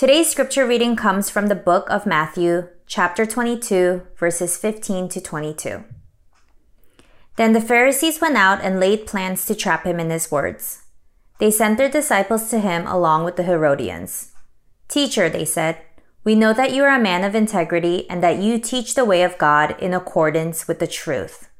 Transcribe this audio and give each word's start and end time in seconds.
Today's 0.00 0.30
scripture 0.30 0.66
reading 0.66 0.96
comes 0.96 1.28
from 1.28 1.48
the 1.48 1.54
book 1.54 1.86
of 1.90 2.06
Matthew, 2.06 2.68
chapter 2.86 3.26
22, 3.26 4.00
verses 4.16 4.56
15 4.56 5.10
to 5.10 5.20
22. 5.20 5.84
Then 7.36 7.52
the 7.52 7.60
Pharisees 7.60 8.18
went 8.18 8.38
out 8.38 8.62
and 8.62 8.80
laid 8.80 9.06
plans 9.06 9.44
to 9.44 9.54
trap 9.54 9.84
him 9.84 10.00
in 10.00 10.08
his 10.08 10.30
words. 10.30 10.84
They 11.36 11.50
sent 11.50 11.76
their 11.76 11.90
disciples 11.90 12.48
to 12.48 12.60
him 12.60 12.86
along 12.86 13.24
with 13.24 13.36
the 13.36 13.42
Herodians. 13.42 14.32
Teacher, 14.88 15.28
they 15.28 15.44
said, 15.44 15.82
we 16.24 16.34
know 16.34 16.54
that 16.54 16.72
you 16.72 16.82
are 16.84 16.96
a 16.96 16.98
man 16.98 17.22
of 17.22 17.34
integrity 17.34 18.08
and 18.08 18.22
that 18.22 18.38
you 18.38 18.58
teach 18.58 18.94
the 18.94 19.04
way 19.04 19.22
of 19.22 19.36
God 19.36 19.78
in 19.78 19.92
accordance 19.92 20.66
with 20.66 20.78
the 20.78 20.86
truth. 20.86 21.50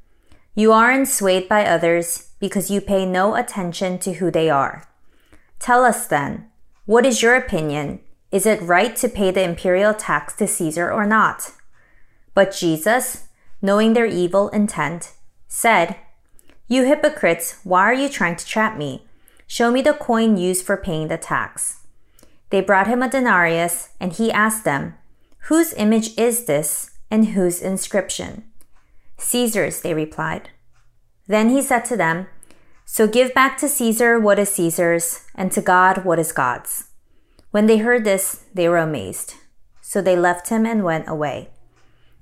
You 0.55 0.71
aren't 0.71 1.09
swayed 1.09 1.47
by 1.47 1.67
others 1.67 2.31
because 2.39 2.71
you 2.71 2.81
pay 2.81 3.05
no 3.05 3.35
attention 3.35 3.99
to 3.99 4.13
who 4.13 4.31
they 4.31 4.49
are. 4.49 4.89
Tell 5.59 5.85
us 5.85 6.07
then, 6.07 6.49
what 6.87 7.05
is 7.05 7.21
your 7.21 7.35
opinion? 7.35 7.99
Is 8.31 8.45
it 8.45 8.61
right 8.61 8.95
to 8.95 9.09
pay 9.09 9.31
the 9.31 9.43
imperial 9.43 9.93
tax 9.93 10.35
to 10.37 10.47
Caesar 10.47 10.89
or 10.89 11.05
not? 11.05 11.51
But 12.33 12.53
Jesus, 12.53 13.27
knowing 13.61 13.93
their 13.93 14.05
evil 14.05 14.47
intent, 14.49 15.13
said, 15.47 15.97
You 16.67 16.85
hypocrites, 16.85 17.59
why 17.63 17.81
are 17.81 17.93
you 17.93 18.07
trying 18.07 18.37
to 18.37 18.45
trap 18.45 18.77
me? 18.77 19.05
Show 19.47 19.69
me 19.69 19.81
the 19.81 19.93
coin 19.93 20.37
used 20.37 20.65
for 20.65 20.77
paying 20.77 21.09
the 21.09 21.17
tax. 21.17 21.81
They 22.51 22.61
brought 22.61 22.87
him 22.87 23.01
a 23.01 23.09
denarius, 23.09 23.89
and 23.99 24.13
he 24.13 24.31
asked 24.31 24.63
them, 24.63 24.95
Whose 25.49 25.73
image 25.73 26.17
is 26.17 26.45
this, 26.45 26.91
and 27.09 27.29
whose 27.29 27.61
inscription? 27.61 28.45
Caesar's, 29.17 29.81
they 29.81 29.93
replied. 29.93 30.49
Then 31.27 31.49
he 31.49 31.61
said 31.61 31.83
to 31.85 31.97
them, 31.97 32.27
So 32.85 33.07
give 33.07 33.33
back 33.33 33.57
to 33.57 33.67
Caesar 33.67 34.17
what 34.17 34.39
is 34.39 34.49
Caesar's, 34.49 35.25
and 35.35 35.51
to 35.51 35.61
God 35.61 36.05
what 36.05 36.19
is 36.19 36.31
God's. 36.31 36.90
When 37.51 37.65
they 37.65 37.79
heard 37.79 38.05
this, 38.05 38.45
they 38.53 38.69
were 38.69 38.77
amazed. 38.77 39.35
So 39.81 40.01
they 40.01 40.15
left 40.15 40.47
him 40.47 40.65
and 40.65 40.85
went 40.85 41.09
away. 41.09 41.49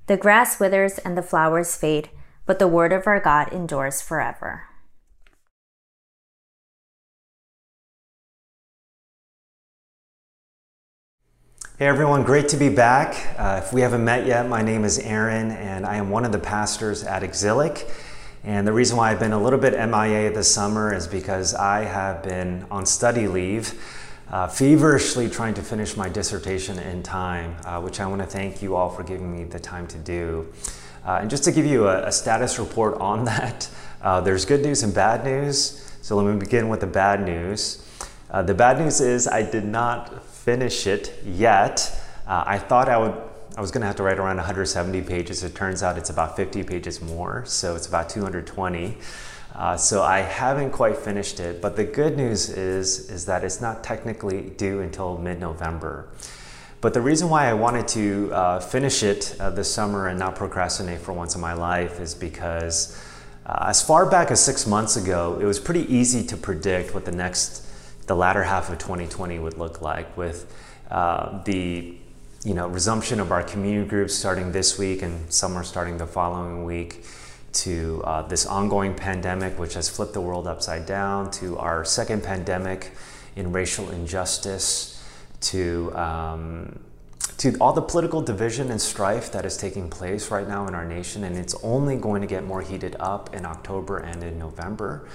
The 0.08 0.16
grass 0.16 0.58
withers 0.58 0.98
and 0.98 1.16
the 1.16 1.22
flowers 1.22 1.76
fade, 1.76 2.10
but 2.46 2.58
the 2.58 2.66
word 2.66 2.92
of 2.92 3.06
our 3.06 3.20
God 3.20 3.52
endures 3.52 4.02
forever. 4.02 4.64
Hey 11.78 11.86
everyone, 11.86 12.24
great 12.24 12.48
to 12.48 12.56
be 12.56 12.68
back. 12.68 13.38
Uh, 13.38 13.62
if 13.64 13.72
we 13.72 13.82
haven't 13.82 14.04
met 14.04 14.26
yet, 14.26 14.48
my 14.48 14.62
name 14.62 14.84
is 14.84 14.98
Aaron 14.98 15.52
and 15.52 15.86
I 15.86 15.94
am 15.94 16.10
one 16.10 16.24
of 16.24 16.32
the 16.32 16.40
pastors 16.40 17.04
at 17.04 17.22
Exilic. 17.22 17.88
And 18.42 18.66
the 18.66 18.72
reason 18.72 18.96
why 18.96 19.12
I've 19.12 19.20
been 19.20 19.32
a 19.32 19.40
little 19.40 19.58
bit 19.60 19.74
MIA 19.74 20.32
this 20.32 20.52
summer 20.52 20.92
is 20.92 21.06
because 21.06 21.54
I 21.54 21.84
have 21.84 22.22
been 22.24 22.66
on 22.70 22.84
study 22.84 23.28
leave, 23.28 23.80
uh, 24.30 24.46
feverishly 24.46 25.28
trying 25.28 25.54
to 25.54 25.62
finish 25.62 25.96
my 25.96 26.08
dissertation 26.08 26.78
in 26.78 27.02
time, 27.02 27.56
uh, 27.64 27.80
which 27.80 28.00
I 28.00 28.06
want 28.06 28.20
to 28.22 28.26
thank 28.26 28.62
you 28.62 28.76
all 28.76 28.88
for 28.88 29.02
giving 29.02 29.30
me 29.30 29.44
the 29.44 29.58
time 29.58 29.86
to 29.88 29.98
do. 29.98 30.52
Uh, 31.04 31.18
and 31.20 31.30
just 31.30 31.44
to 31.44 31.52
give 31.52 31.66
you 31.66 31.88
a, 31.88 32.06
a 32.06 32.12
status 32.12 32.58
report 32.58 32.94
on 33.00 33.24
that, 33.26 33.68
uh, 34.02 34.20
there's 34.20 34.44
good 34.44 34.62
news 34.62 34.82
and 34.82 34.94
bad 34.94 35.24
news. 35.24 35.92
So 36.02 36.16
let 36.16 36.32
me 36.32 36.38
begin 36.38 36.68
with 36.68 36.80
the 36.80 36.86
bad 36.86 37.24
news. 37.24 37.86
Uh, 38.30 38.42
the 38.42 38.54
bad 38.54 38.78
news 38.78 39.00
is 39.00 39.26
I 39.26 39.42
did 39.42 39.64
not 39.64 40.24
finish 40.24 40.86
it 40.86 41.18
yet. 41.24 42.00
Uh, 42.26 42.44
I 42.46 42.58
thought 42.58 42.88
I 42.88 42.98
would 42.98 43.14
I 43.56 43.60
was 43.60 43.72
going 43.72 43.80
to 43.80 43.88
have 43.88 43.96
to 43.96 44.04
write 44.04 44.18
around 44.18 44.36
170 44.36 45.02
pages. 45.02 45.42
It 45.42 45.56
turns 45.56 45.82
out 45.82 45.98
it's 45.98 46.08
about 46.08 46.36
50 46.36 46.62
pages 46.62 47.02
more, 47.02 47.44
so 47.46 47.74
it's 47.74 47.88
about 47.88 48.08
220. 48.08 48.96
Uh, 49.54 49.76
so 49.76 50.02
I 50.02 50.20
haven't 50.20 50.70
quite 50.70 50.96
finished 50.96 51.40
it, 51.40 51.60
but 51.60 51.76
the 51.76 51.84
good 51.84 52.16
news 52.16 52.48
is 52.48 53.10
is 53.10 53.26
that 53.26 53.44
it's 53.44 53.60
not 53.60 53.82
technically 53.82 54.50
due 54.50 54.80
until 54.80 55.18
mid-November. 55.18 56.08
But 56.80 56.94
the 56.94 57.00
reason 57.00 57.28
why 57.28 57.46
I 57.46 57.52
wanted 57.52 57.86
to 57.88 58.32
uh, 58.32 58.60
finish 58.60 59.02
it 59.02 59.36
uh, 59.38 59.50
this 59.50 59.72
summer 59.72 60.08
and 60.08 60.18
not 60.18 60.34
procrastinate 60.34 61.00
for 61.00 61.12
once 61.12 61.34
in 61.34 61.40
my 61.40 61.52
life 61.52 62.00
is 62.00 62.14
because 62.14 62.98
uh, 63.44 63.66
as 63.68 63.82
far 63.82 64.08
back 64.08 64.30
as 64.30 64.42
six 64.42 64.66
months 64.66 64.96
ago, 64.96 65.38
it 65.40 65.44
was 65.44 65.60
pretty 65.60 65.92
easy 65.92 66.24
to 66.26 66.36
predict 66.36 66.94
what 66.94 67.04
the 67.04 67.12
next 67.12 67.66
the 68.06 68.16
latter 68.16 68.42
half 68.42 68.70
of 68.70 68.78
2020 68.78 69.38
would 69.38 69.56
look 69.58 69.82
like 69.82 70.16
with 70.16 70.52
uh, 70.90 71.42
the 71.44 71.94
you 72.44 72.54
know 72.54 72.66
resumption 72.66 73.20
of 73.20 73.30
our 73.30 73.42
community 73.42 73.88
groups 73.88 74.14
starting 74.14 74.50
this 74.52 74.78
week 74.78 75.02
and 75.02 75.32
some 75.32 75.56
are 75.56 75.62
starting 75.62 75.98
the 75.98 76.06
following 76.06 76.64
week 76.64 77.04
to 77.52 78.02
uh, 78.04 78.22
this 78.22 78.46
ongoing 78.46 78.94
pandemic 78.94 79.58
which 79.58 79.74
has 79.74 79.88
flipped 79.88 80.12
the 80.12 80.20
world 80.20 80.46
upside 80.46 80.86
down 80.86 81.30
to 81.30 81.58
our 81.58 81.84
second 81.84 82.22
pandemic 82.22 82.92
in 83.36 83.52
racial 83.52 83.90
injustice 83.90 85.02
to 85.40 85.94
um, 85.96 86.78
to 87.36 87.56
all 87.58 87.72
the 87.72 87.82
political 87.82 88.20
division 88.20 88.70
and 88.70 88.80
strife 88.80 89.32
that 89.32 89.46
is 89.46 89.56
taking 89.56 89.88
place 89.88 90.30
right 90.30 90.46
now 90.46 90.66
in 90.66 90.74
our 90.74 90.84
nation 90.84 91.24
and 91.24 91.36
it's 91.36 91.54
only 91.62 91.96
going 91.96 92.20
to 92.20 92.26
get 92.26 92.44
more 92.44 92.60
heated 92.60 92.96
up 93.00 93.34
in 93.34 93.46
October 93.46 93.98
and 93.98 94.22
in 94.22 94.38
November 94.38 95.08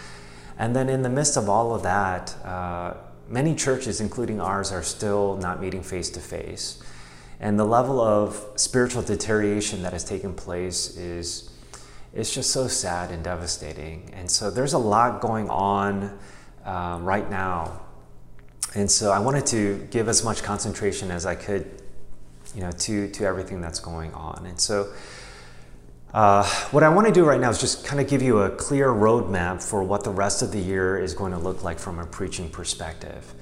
and 0.58 0.76
then 0.76 0.90
in 0.90 1.02
the 1.02 1.10
midst 1.10 1.38
of 1.38 1.50
all 1.50 1.74
of 1.74 1.84
that, 1.84 2.36
uh, 2.46 2.94
many 3.28 3.56
churches, 3.56 4.00
including 4.00 4.40
ours, 4.40 4.72
are 4.72 4.84
still 4.84 5.38
not 5.38 5.62
meeting 5.62 5.84
face 5.84 6.10
to 6.12 6.20
face. 6.20 6.82
And 7.40 7.60
the 7.60 7.66
level 7.66 8.00
of 8.00 8.42
spiritual 8.56 9.02
deterioration 9.02 9.84
that 9.84 9.92
has 9.92 10.06
taken 10.06 10.34
place 10.34 10.96
is 10.96 11.50
it's 12.16 12.34
just 12.34 12.52
so 12.52 12.68
sad 12.68 13.12
and 13.12 13.24
devastating. 13.24 14.10
And 14.14 14.32
so 14.32 14.50
there's 14.50 14.74
a 14.74 14.78
lot 14.78 15.20
going 15.20 15.50
on 15.50 16.18
uh, 16.66 16.98
right 17.02 17.30
now. 17.30 17.82
And 18.74 18.90
so 18.90 19.12
I 19.12 19.20
wanted 19.20 19.46
to 19.48 19.86
give 19.92 20.08
as 20.08 20.24
much 20.24 20.42
concentration 20.42 21.12
as 21.12 21.26
I 21.26 21.36
could, 21.36 21.84
you 22.56 22.62
know, 22.62 22.72
to, 22.72 23.10
to 23.10 23.26
everything 23.26 23.60
that's 23.60 23.80
going 23.80 24.14
on. 24.14 24.46
And 24.46 24.60
so 24.60 24.94
uh, 26.14 26.46
what 26.72 26.84
I 26.84 26.90
want 26.90 27.06
to 27.06 27.14
do 27.14 27.26
right 27.26 27.40
now 27.40 27.50
is 27.50 27.60
just 27.60 27.86
kind 27.86 28.00
of 28.00 28.08
give 28.08 28.22
you 28.22 28.40
a 28.40 28.50
clear 28.50 28.88
roadmap 28.88 29.62
for 29.62 29.84
what 29.84 30.06
the 30.06 30.10
rest 30.10 30.42
of 30.42 30.54
the 30.54 30.60
year 30.60 30.98
is 30.98 31.14
going 31.14 31.34
to 31.34 31.38
look 31.38 31.64
like 31.64 31.80
from 31.80 32.00
a 32.00 32.06
preaching 32.06 32.50
perspective. 32.50 33.34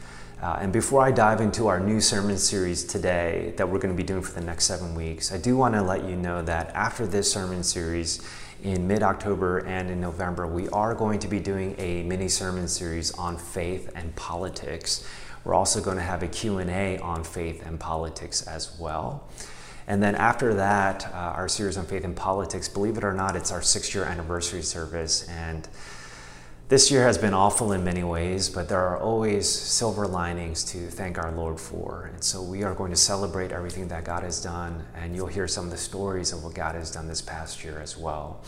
Uh, 0.42 0.58
and 0.60 0.74
before 0.74 1.02
I 1.02 1.12
dive 1.12 1.40
into 1.40 1.68
our 1.68 1.80
new 1.80 2.02
sermon 2.02 2.38
series 2.38 2.84
today 2.84 3.54
that 3.58 3.70
we're 3.70 3.80
going 3.80 3.94
to 3.94 3.98
be 3.98 4.06
doing 4.06 4.24
for 4.24 4.34
the 4.34 4.46
next 4.46 4.66
seven 4.66 4.96
weeks, 4.96 5.32
I 5.32 5.38
do 5.38 5.56
want 5.56 5.76
to 5.76 5.84
let 5.84 6.04
you 6.06 6.16
know 6.16 6.42
that 6.42 6.70
after 6.74 7.06
this 7.06 7.32
sermon 7.32 7.64
series 7.64 8.20
in 8.64 8.88
mid-October 8.88 9.60
and 9.60 9.90
in 9.90 10.00
November, 10.00 10.48
we 10.48 10.70
are 10.70 10.96
going 10.96 11.20
to 11.20 11.28
be 11.28 11.40
doing 11.40 11.76
a 11.78 12.02
mini 12.04 12.30
sermon 12.30 12.68
series 12.68 13.12
on 13.12 13.38
faith 13.38 13.92
and 13.94 14.16
politics. 14.16 15.06
We're 15.44 15.54
also 15.54 15.82
going 15.82 15.98
to 15.98 16.04
have 16.04 16.24
a 16.24 16.28
Q&A 16.28 16.98
on 17.00 17.26
faith 17.26 17.66
and 17.66 17.78
politics 17.78 18.48
as 18.48 18.80
well. 18.80 19.28
And 19.86 20.02
then 20.02 20.16
after 20.16 20.54
that, 20.54 21.06
uh, 21.08 21.18
our 21.18 21.50
series 21.50 21.76
on 21.76 21.86
faith 21.86 22.06
and 22.06 22.16
politics, 22.16 22.70
believe 22.70 22.98
it 22.98 23.04
or 23.04 23.12
not, 23.12 23.36
it's 23.36 23.52
our 23.52 23.62
six 23.62 23.94
year 23.94 24.06
anniversary 24.06 24.62
service. 24.62 25.28
And 25.28 25.68
this 26.74 26.90
year 26.90 27.04
has 27.04 27.20
been 27.20 27.36
awful 27.36 27.72
in 27.74 27.84
many 27.84 28.04
ways, 28.04 28.50
but 28.50 28.68
there 28.68 28.80
are 28.80 28.98
always 28.98 29.48
silver 29.48 30.08
linings 30.08 30.64
to 30.64 30.88
thank 30.88 31.20
our 31.20 31.32
Lord 31.32 31.60
for. 31.60 32.10
And 32.12 32.24
so 32.24 32.42
we 32.42 32.64
are 32.64 32.74
going 32.74 32.90
to 32.90 32.98
celebrate 32.98 33.52
everything 33.52 33.90
that 33.90 34.06
God 34.06 34.24
has 34.24 34.42
done, 34.42 34.84
and 34.96 35.16
you'll 35.16 35.28
hear 35.28 35.48
some 35.48 35.66
of 35.66 35.70
the 35.70 35.78
stories 35.78 36.34
of 36.34 36.44
what 36.44 36.56
God 36.56 36.74
has 36.74 36.90
done 36.90 37.08
this 37.08 37.22
past 37.22 37.64
year 37.64 37.80
as 37.80 37.96
well. 37.96 38.42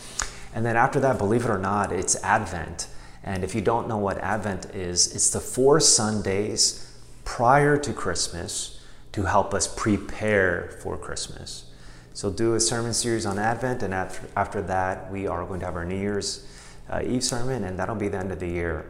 And 0.52 0.66
then 0.66 0.76
after 0.76 0.98
that, 0.98 1.18
believe 1.18 1.44
it 1.44 1.50
or 1.50 1.58
not, 1.58 1.92
it's 1.92 2.20
Advent. 2.24 2.88
And 3.22 3.44
if 3.44 3.54
you 3.54 3.60
don't 3.60 3.86
know 3.86 3.98
what 3.98 4.18
Advent 4.18 4.74
is, 4.74 5.14
it's 5.14 5.30
the 5.30 5.38
four 5.38 5.78
Sundays 5.78 6.92
prior 7.24 7.76
to 7.76 7.92
Christmas 7.92 8.82
to 9.12 9.22
help 9.22 9.54
us 9.54 9.72
prepare 9.72 10.76
for 10.82 10.96
Christmas. 10.96 11.66
So, 12.12 12.32
do 12.32 12.54
a 12.54 12.60
sermon 12.60 12.92
series 12.92 13.24
on 13.24 13.38
Advent, 13.38 13.84
and 13.84 13.94
after, 13.94 14.26
after 14.34 14.62
that, 14.62 15.12
we 15.12 15.28
are 15.28 15.46
going 15.46 15.60
to 15.60 15.66
have 15.66 15.76
our 15.76 15.84
New 15.84 16.00
Year's 16.00 16.44
uh, 16.90 17.02
Eve 17.04 17.24
sermon, 17.24 17.64
and 17.64 17.78
that'll 17.78 17.94
be 17.94 18.08
the 18.08 18.18
end 18.18 18.32
of 18.32 18.40
the 18.40 18.48
year. 18.48 18.86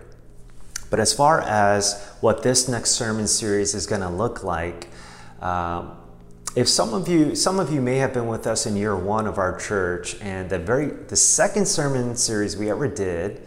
But 0.91 1.01
as 1.01 1.13
far 1.13 1.41
as 1.41 2.11
what 2.21 2.43
this 2.43 2.69
next 2.69 2.91
sermon 2.91 3.27
series 3.27 3.75
is 3.75 3.87
going 3.87 4.03
to 4.03 4.09
look 4.09 4.45
like, 4.45 4.89
um, 5.41 5.97
if 6.55 6.69
some 6.69 6.95
of 6.95 7.09
you 7.09 7.35
some 7.35 7.61
of 7.61 7.73
you 7.73 7.83
may 7.83 7.97
have 7.97 8.15
been 8.15 8.29
with 8.29 8.47
us 8.47 8.67
in 8.67 8.77
year 8.77 8.97
one 8.97 9.27
of 9.27 9.37
our 9.37 9.59
church, 9.59 10.17
and 10.21 10.49
the 10.49 10.59
very 10.59 10.87
the 10.87 11.17
second 11.17 11.67
sermon 11.67 12.17
series 12.17 12.57
we 12.57 12.71
ever 12.71 12.89
did, 12.89 13.43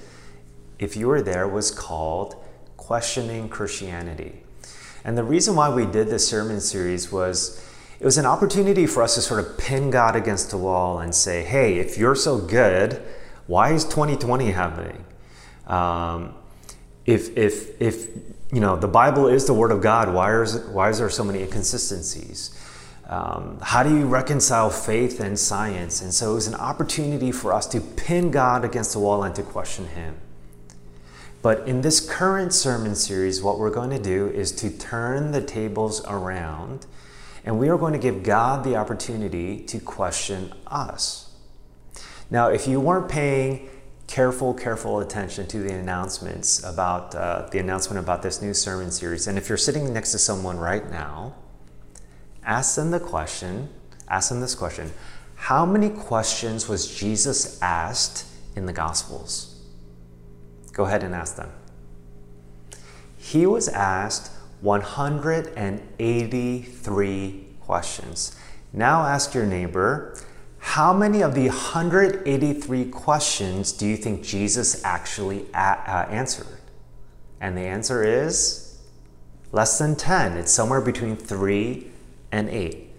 if 0.78 0.96
you 0.96 1.08
were 1.08 1.22
there, 1.22 1.48
was 1.48 1.72
called 1.72 2.36
"Questioning 2.78 3.50
Christianity." 3.50 4.44
And 5.04 5.18
the 5.18 5.24
reason 5.24 5.56
why 5.56 5.70
we 5.70 5.86
did 5.86 6.10
this 6.10 6.28
sermon 6.28 6.60
series 6.60 7.12
was 7.12 7.66
it 8.00 8.06
was 8.06 8.18
an 8.18 8.26
opportunity 8.26 8.86
for 8.86 9.04
us 9.04 9.16
to 9.16 9.22
sort 9.22 9.40
of 9.40 9.58
pin 9.58 9.90
God 9.90 10.16
against 10.16 10.52
the 10.52 10.58
wall 10.58 11.00
and 11.00 11.14
say, 11.14 11.44
hey, 11.44 11.80
if 11.80 11.98
you're 11.98 12.16
so 12.16 12.38
good, 12.38 13.02
why 13.50 13.72
is 13.74 13.84
2020 13.84 14.52
happening? 14.52 15.04
Um, 15.66 16.36
if, 17.08 17.36
if, 17.36 17.82
if 17.82 18.10
you 18.54 18.60
know 18.60 18.76
the 18.78 18.88
Bible 18.88 19.28
is 19.28 19.46
the 19.46 19.56
Word 19.56 19.72
of 19.72 19.82
God, 19.82 20.14
why 20.14 20.40
is, 20.40 20.60
why 20.68 20.90
is 20.90 21.00
there 21.00 21.10
so 21.10 21.24
many 21.24 21.42
inconsistencies? 21.42 22.56
Um, 23.08 23.58
how 23.64 23.82
do 23.82 23.90
you 23.90 24.06
reconcile 24.06 24.70
faith 24.70 25.20
and 25.20 25.38
science? 25.38 26.00
And 26.00 26.14
so 26.14 26.34
it 26.34 26.36
was 26.36 26.46
an 26.46 26.54
opportunity 26.54 27.32
for 27.32 27.52
us 27.52 27.66
to 27.70 27.82
pin 27.82 28.30
God 28.30 28.64
against 28.64 28.94
the 28.94 29.00
wall 29.00 29.24
and 29.24 29.34
to 29.34 29.42
question 29.42 29.88
Him. 29.88 30.18
But 31.42 31.68
in 31.68 31.82
this 31.82 32.08
current 32.08 32.54
sermon 32.54 32.94
series, 32.94 33.42
what 33.42 33.58
we're 33.58 33.72
going 33.72 33.90
to 33.90 34.00
do 34.00 34.28
is 34.28 34.52
to 34.58 34.70
turn 34.70 35.32
the 35.32 35.42
tables 35.42 36.06
around 36.06 36.86
and 37.44 37.58
we 37.58 37.70
are 37.70 37.80
going 37.80 37.94
to 37.94 38.00
give 38.00 38.22
God 38.22 38.64
the 38.64 38.76
opportunity 38.76 39.60
to 39.62 39.80
question 39.80 40.54
us. 40.68 41.29
Now, 42.32 42.50
if 42.50 42.68
you 42.68 42.80
weren't 42.80 43.10
paying 43.10 43.68
careful, 44.08 44.54
careful 44.54 45.00
attention 45.00 45.48
to 45.48 45.64
the 45.64 45.74
announcements 45.74 46.64
about 46.64 47.16
uh, 47.16 47.50
the 47.52 47.58
announcement 47.60 48.00
about 48.00 48.22
this 48.22 48.42
new 48.42 48.54
sermon 48.54 48.92
series, 48.92 49.28
and 49.28 49.38
if 49.38 49.50
you're 49.50 49.58
sitting 49.58 49.94
next 49.94 50.12
to 50.12 50.20
someone 50.20 50.58
right 50.58 50.90
now, 50.90 51.36
ask 52.44 52.76
them 52.76 52.92
the 52.92 53.00
question, 53.00 53.70
ask 54.08 54.30
them 54.30 54.42
this 54.42 54.56
question 54.56 54.92
How 55.36 55.66
many 55.66 55.90
questions 55.90 56.68
was 56.68 56.94
Jesus 56.94 57.62
asked 57.62 58.26
in 58.56 58.66
the 58.66 58.74
Gospels? 58.74 59.56
Go 60.74 60.86
ahead 60.86 61.04
and 61.04 61.16
ask 61.16 61.36
them. 61.36 61.52
He 63.18 63.46
was 63.46 63.68
asked 63.68 64.32
183 64.62 67.46
questions. 67.62 68.36
Now 68.72 69.04
ask 69.04 69.34
your 69.34 69.46
neighbor, 69.46 70.16
how 70.60 70.94
many 70.94 71.22
of 71.22 71.36
the 71.36 71.48
183 71.48 72.86
questions 72.86 73.72
do 73.72 73.88
you 73.88 73.98
think 73.98 74.24
Jesus 74.24 74.84
actually 74.84 75.46
a- 75.54 75.58
uh, 75.58 76.08
answered? 76.10 76.48
And 77.42 77.58
the 77.58 77.62
answer 77.62 78.04
is 78.04 78.78
less 79.52 79.78
than 79.78 79.96
10. 79.96 80.38
It's 80.38 80.52
somewhere 80.52 80.82
between 80.82 81.16
3 81.16 81.90
and 82.32 82.50
8. 82.50 82.90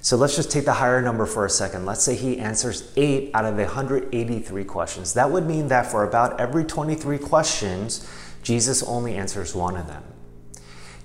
So 0.00 0.16
let's 0.16 0.36
just 0.36 0.50
take 0.50 0.64
the 0.64 0.74
higher 0.74 1.02
number 1.02 1.26
for 1.26 1.44
a 1.44 1.50
second. 1.50 1.84
Let's 1.84 2.02
say 2.02 2.14
he 2.14 2.38
answers 2.38 2.92
8 2.96 3.32
out 3.34 3.44
of 3.44 3.56
the 3.56 3.64
183 3.64 4.64
questions. 4.64 5.14
That 5.14 5.30
would 5.30 5.46
mean 5.46 5.68
that 5.68 5.86
for 5.86 6.04
about 6.04 6.40
every 6.40 6.64
23 6.64 7.18
questions, 7.18 8.08
Jesus 8.42 8.82
only 8.84 9.16
answers 9.16 9.54
one 9.54 9.76
of 9.76 9.88
them. 9.88 10.04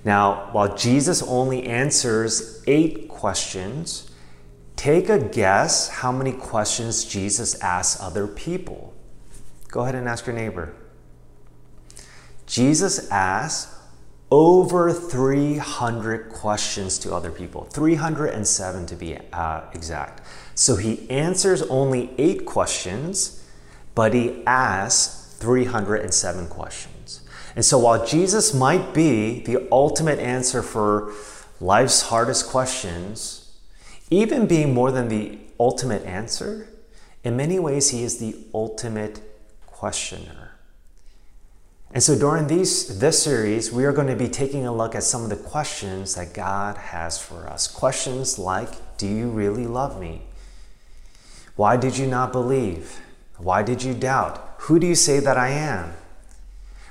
Now, 0.04 0.48
while 0.52 0.76
Jesus 0.76 1.22
only 1.22 1.64
answers 1.64 2.62
8 2.66 3.08
questions, 3.08 4.10
take 4.84 5.08
a 5.08 5.18
guess 5.18 5.88
how 5.88 6.12
many 6.12 6.30
questions 6.30 7.06
Jesus 7.06 7.58
asks 7.62 8.02
other 8.02 8.26
people. 8.26 8.92
Go 9.68 9.80
ahead 9.80 9.94
and 9.94 10.06
ask 10.06 10.26
your 10.26 10.36
neighbor. 10.36 10.74
Jesus 12.44 13.10
asks 13.10 13.74
over 14.30 14.92
300 14.92 16.28
questions 16.28 16.98
to 16.98 17.14
other 17.14 17.30
people, 17.30 17.64
307 17.64 18.84
to 18.84 18.94
be 18.94 19.16
uh, 19.32 19.62
exact. 19.72 20.20
So 20.54 20.76
he 20.76 21.08
answers 21.08 21.62
only 21.62 22.10
eight 22.18 22.44
questions, 22.44 23.42
but 23.94 24.12
he 24.12 24.42
asks 24.46 25.34
307 25.38 26.48
questions. 26.48 27.22
And 27.56 27.64
so 27.64 27.78
while 27.78 28.04
Jesus 28.04 28.52
might 28.52 28.92
be 28.92 29.40
the 29.44 29.66
ultimate 29.72 30.18
answer 30.18 30.62
for 30.62 31.10
life's 31.58 32.02
hardest 32.02 32.48
questions, 32.48 33.43
even 34.10 34.46
being 34.46 34.74
more 34.74 34.90
than 34.90 35.08
the 35.08 35.38
ultimate 35.58 36.04
answer, 36.04 36.68
in 37.22 37.36
many 37.36 37.58
ways, 37.58 37.90
he 37.90 38.02
is 38.02 38.18
the 38.18 38.36
ultimate 38.52 39.20
questioner. 39.66 40.52
And 41.90 42.02
so 42.02 42.18
during 42.18 42.48
these, 42.48 42.98
this 42.98 43.22
series, 43.22 43.70
we 43.70 43.84
are 43.84 43.92
going 43.92 44.08
to 44.08 44.16
be 44.16 44.28
taking 44.28 44.66
a 44.66 44.74
look 44.74 44.94
at 44.94 45.04
some 45.04 45.22
of 45.22 45.30
the 45.30 45.36
questions 45.36 46.16
that 46.16 46.34
God 46.34 46.76
has 46.76 47.22
for 47.22 47.48
us. 47.48 47.68
Questions 47.68 48.38
like 48.38 48.96
Do 48.98 49.06
you 49.06 49.28
really 49.28 49.66
love 49.66 50.00
me? 50.00 50.22
Why 51.56 51.76
did 51.76 51.96
you 51.96 52.06
not 52.06 52.32
believe? 52.32 53.00
Why 53.38 53.62
did 53.62 53.82
you 53.82 53.94
doubt? 53.94 54.56
Who 54.62 54.80
do 54.80 54.86
you 54.86 54.96
say 54.96 55.20
that 55.20 55.36
I 55.38 55.50
am? 55.50 55.94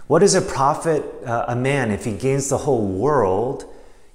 What 0.07 0.19
does 0.19 0.35
it 0.35 0.47
profit 0.47 1.03
uh, 1.25 1.45
a 1.49 1.55
man 1.55 1.91
if 1.91 2.05
he 2.05 2.13
gains 2.13 2.49
the 2.49 2.59
whole 2.59 2.87
world 2.87 3.65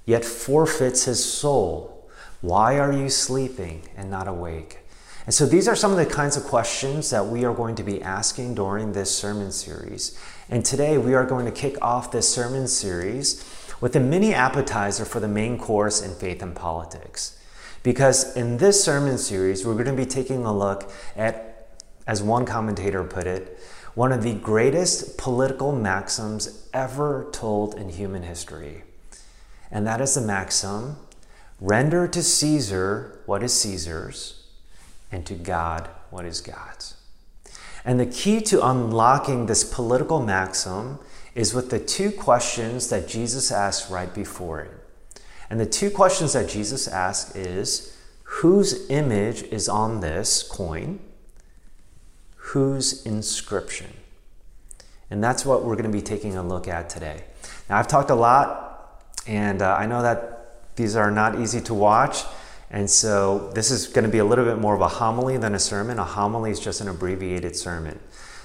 yet 0.07 0.25
forfeits 0.25 1.05
his 1.05 1.23
soul? 1.23 1.98
Why 2.41 2.79
are 2.79 2.93
you 2.93 3.09
sleeping 3.09 3.83
and 3.97 4.11
not 4.11 4.29
awake? 4.29 4.79
And 5.27 5.35
so 5.35 5.45
these 5.45 5.67
are 5.67 5.75
some 5.75 5.91
of 5.91 5.99
the 5.99 6.07
kinds 6.07 6.37
of 6.37 6.45
questions 6.45 7.11
that 7.11 7.27
we 7.27 7.45
are 7.45 7.53
going 7.53 7.75
to 7.75 7.83
be 7.83 8.01
asking 8.01 8.55
during 8.55 8.93
this 8.93 9.15
sermon 9.15 9.51
series. 9.51 10.17
And 10.49 10.65
today 10.65 10.99
we 10.99 11.15
are 11.15 11.27
going 11.27 11.47
to 11.47 11.53
kick 11.53 11.77
off 11.83 12.13
this 12.13 12.33
sermon 12.33 12.69
series 12.69 13.45
with 13.81 13.97
a 13.97 14.01
mini 14.01 14.33
appetizer 14.33 15.05
for 15.05 15.19
the 15.19 15.29
main 15.29 15.59
course 15.59 16.01
in 16.01 16.15
faith 16.15 16.41
and 16.41 16.55
politics. 16.55 17.39
Because 17.83 18.37
in 18.37 18.59
this 18.59 18.83
sermon 18.83 19.19
series, 19.19 19.67
we're 19.67 19.75
going 19.75 19.87
to 19.87 19.93
be 19.93 20.07
taking 20.07 20.45
a 20.45 20.57
look 20.57 20.91
at, 21.17 21.77
as 22.07 22.23
one 22.23 22.47
commentator 22.47 23.03
put 23.03 23.27
it, 23.27 23.59
one 23.95 24.13
of 24.13 24.23
the 24.23 24.35
greatest 24.35 25.19
political 25.19 25.73
maxims 25.73 26.69
ever 26.73 27.29
told 27.33 27.75
in 27.75 27.89
human 27.89 28.23
history. 28.23 28.85
And 29.71 29.87
that 29.87 30.01
is 30.01 30.15
the 30.15 30.21
maxim 30.21 30.97
render 31.61 32.07
to 32.09 32.23
Caesar 32.23 33.21
what 33.27 33.43
is 33.43 33.53
Caesar's 33.61 34.45
and 35.11 35.27
to 35.27 35.35
God 35.35 35.89
what 36.11 36.25
is 36.25 36.41
God's. 36.41 36.95
And 37.85 37.99
the 37.99 38.07
key 38.07 38.41
to 38.43 38.67
unlocking 38.67 39.47
this 39.47 39.65
political 39.65 40.21
maxim 40.21 40.99
is 41.35 41.55
with 41.55 41.71
the 41.71 41.79
two 41.79 42.11
questions 42.11 42.89
that 42.91 43.09
Jesus 43.09 43.51
asked 43.51 43.91
right 43.91 44.13
before 44.13 44.61
it. 44.61 44.71
And 45.51 45.59
the 45.59 45.67
two 45.67 45.91
questions 45.91 46.33
that 46.35 46.49
Jesus 46.49 46.87
asked 46.87 47.37
is 47.37 47.97
whose 48.25 48.89
image 48.91 49.43
is 49.45 49.69
on 49.69 50.01
this 50.01 50.43
coin? 50.43 51.01
Whose 52.37 53.05
inscription? 53.07 53.95
And 55.11 55.25
that's 55.25 55.47
what 55.47 55.65
we're 55.65 55.77
going 55.77 55.91
to 55.91 55.97
be 55.97 56.03
taking 56.03 56.37
a 56.37 56.43
look 56.43 56.69
at 56.69 56.91
today. 56.91 57.25
Now, 57.71 57.79
I've 57.79 57.89
talked 57.89 58.11
a 58.11 58.15
lot, 58.15 59.07
and 59.27 59.63
uh, 59.63 59.75
I 59.75 59.87
know 59.87 60.03
that 60.03 60.38
these 60.79 60.97
are 60.97 61.11
not 61.11 61.39
easy 61.39 61.61
to 61.61 61.75
watch. 61.75 62.23
And 62.71 62.89
so 62.89 63.51
this 63.55 63.71
is 63.71 63.87
going 63.87 64.05
to 64.05 64.11
be 64.11 64.19
a 64.19 64.25
little 64.25 64.45
bit 64.45 64.59
more 64.59 64.75
of 64.75 64.81
a 64.81 64.89
homily 64.89 65.37
than 65.37 65.55
a 65.55 65.59
sermon. 65.59 65.99
A 65.99 66.05
homily 66.05 66.51
is 66.51 66.61
just 66.61 66.81
an 66.81 66.89
abbreviated 66.89 67.57
sermon. 67.57 67.99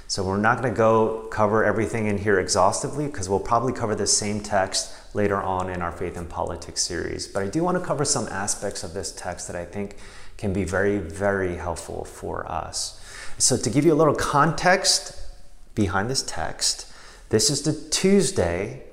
So 0.08 0.24
we're 0.24 0.38
not 0.38 0.62
going 0.62 0.74
to 0.74 0.78
go 0.78 1.28
cover 1.32 1.64
everything 1.64 2.08
in 2.08 2.18
here 2.18 2.40
exhaustively 2.40 3.08
because 3.08 3.30
we'll 3.30 3.40
probably 3.40 3.74
cover 3.74 3.96
the 3.96 4.08
same 4.08 4.42
text 4.42 4.94
later 5.16 5.42
on 5.42 5.70
in 5.70 5.82
our 5.82 5.92
Faith 5.92 6.18
and 6.18 6.30
Politics 6.30 6.82
series. 6.82 7.28
But 7.28 7.44
I 7.44 7.48
do 7.48 7.64
want 7.64 7.78
to 7.78 7.84
cover 7.84 8.06
some 8.06 8.28
aspects 8.28 8.84
of 8.84 8.94
this 8.94 9.12
text 9.12 9.48
that 9.48 9.56
I 9.56 9.66
think 9.66 9.96
can 10.38 10.54
be 10.54 10.64
very, 10.64 10.98
very 10.98 11.56
helpful 11.56 12.06
for 12.06 12.50
us. 12.52 13.00
So 13.38 13.58
to 13.58 13.70
give 13.70 13.86
you 13.86 13.94
a 13.94 13.96
little 13.96 14.16
context 14.16 15.20
behind 15.76 16.10
this 16.10 16.24
text, 16.24 16.92
this 17.30 17.50
is 17.50 17.64
the 17.64 17.74
Tuesday 17.90 18.84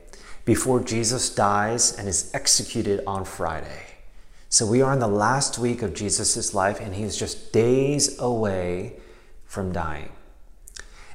before 0.44 0.80
Jesus 0.80 1.34
dies 1.34 1.96
and 1.96 2.08
is 2.08 2.30
executed 2.34 3.02
on 3.06 3.24
Friday. 3.24 3.86
So 4.48 4.66
we 4.66 4.82
are 4.82 4.92
in 4.92 4.98
the 4.98 5.08
last 5.08 5.58
week 5.58 5.82
of 5.82 5.94
Jesus' 5.94 6.54
life, 6.54 6.80
and 6.80 6.94
he 6.94 7.04
is 7.04 7.16
just 7.16 7.52
days 7.52 8.18
away 8.18 8.94
from 9.44 9.72
dying. 9.72 10.10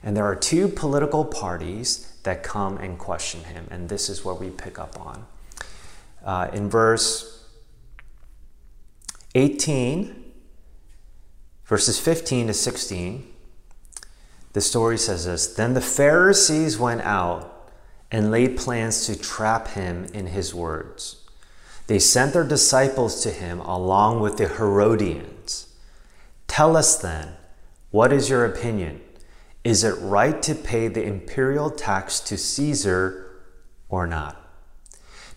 And 0.02 0.16
there 0.16 0.26
are 0.26 0.36
two 0.36 0.68
political 0.68 1.26
parties 1.26 2.16
that 2.24 2.44
come 2.44 2.78
and 2.78 2.98
question 2.98 3.44
him, 3.44 3.68
and 3.72 3.90
this 3.90 4.10
is 4.10 4.24
what 4.24 4.40
we 4.40 4.50
pick 4.52 4.80
up 4.80 5.00
on. 5.00 5.26
Uh, 6.24 6.50
in 6.54 6.70
verse 6.70 7.44
18, 9.36 10.32
verses 11.66 12.00
15 12.00 12.48
to 12.48 12.54
16, 12.54 13.28
the 14.54 14.62
story 14.62 14.98
says 14.98 15.26
this 15.26 15.48
Then 15.48 15.74
the 15.74 15.82
Pharisees 15.82 16.80
went 16.80 17.02
out 17.02 17.55
and 18.16 18.32
laid 18.32 18.56
plans 18.56 19.06
to 19.06 19.20
trap 19.20 19.68
him 19.68 20.06
in 20.14 20.28
his 20.28 20.56
words. 20.56 21.18
They 21.88 22.00
sent 22.00 22.32
their 22.32 22.46
disciples 22.46 23.22
to 23.24 23.30
him 23.30 23.60
along 23.60 24.22
with 24.22 24.38
the 24.38 24.48
Herodians. 24.48 25.74
Tell 26.48 26.78
us 26.78 26.96
then, 26.98 27.34
what 27.92 28.14
is 28.14 28.30
your 28.30 28.46
opinion? 28.46 29.02
Is 29.66 29.84
it 29.84 30.00
right 30.00 30.42
to 30.44 30.56
pay 30.56 30.88
the 30.88 31.04
imperial 31.04 31.70
tax 31.70 32.22
to 32.22 32.38
Caesar 32.38 33.32
or 33.90 34.08
not? 34.08 34.42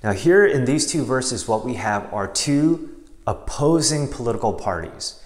Now, 0.04 0.12
here 0.12 0.46
in 0.46 0.64
these 0.64 0.86
two 0.86 1.04
verses, 1.04 1.48
what 1.48 1.64
we 1.64 1.74
have 1.74 2.14
are 2.14 2.28
two 2.28 2.90
opposing 3.26 4.06
political 4.06 4.52
parties. 4.52 5.20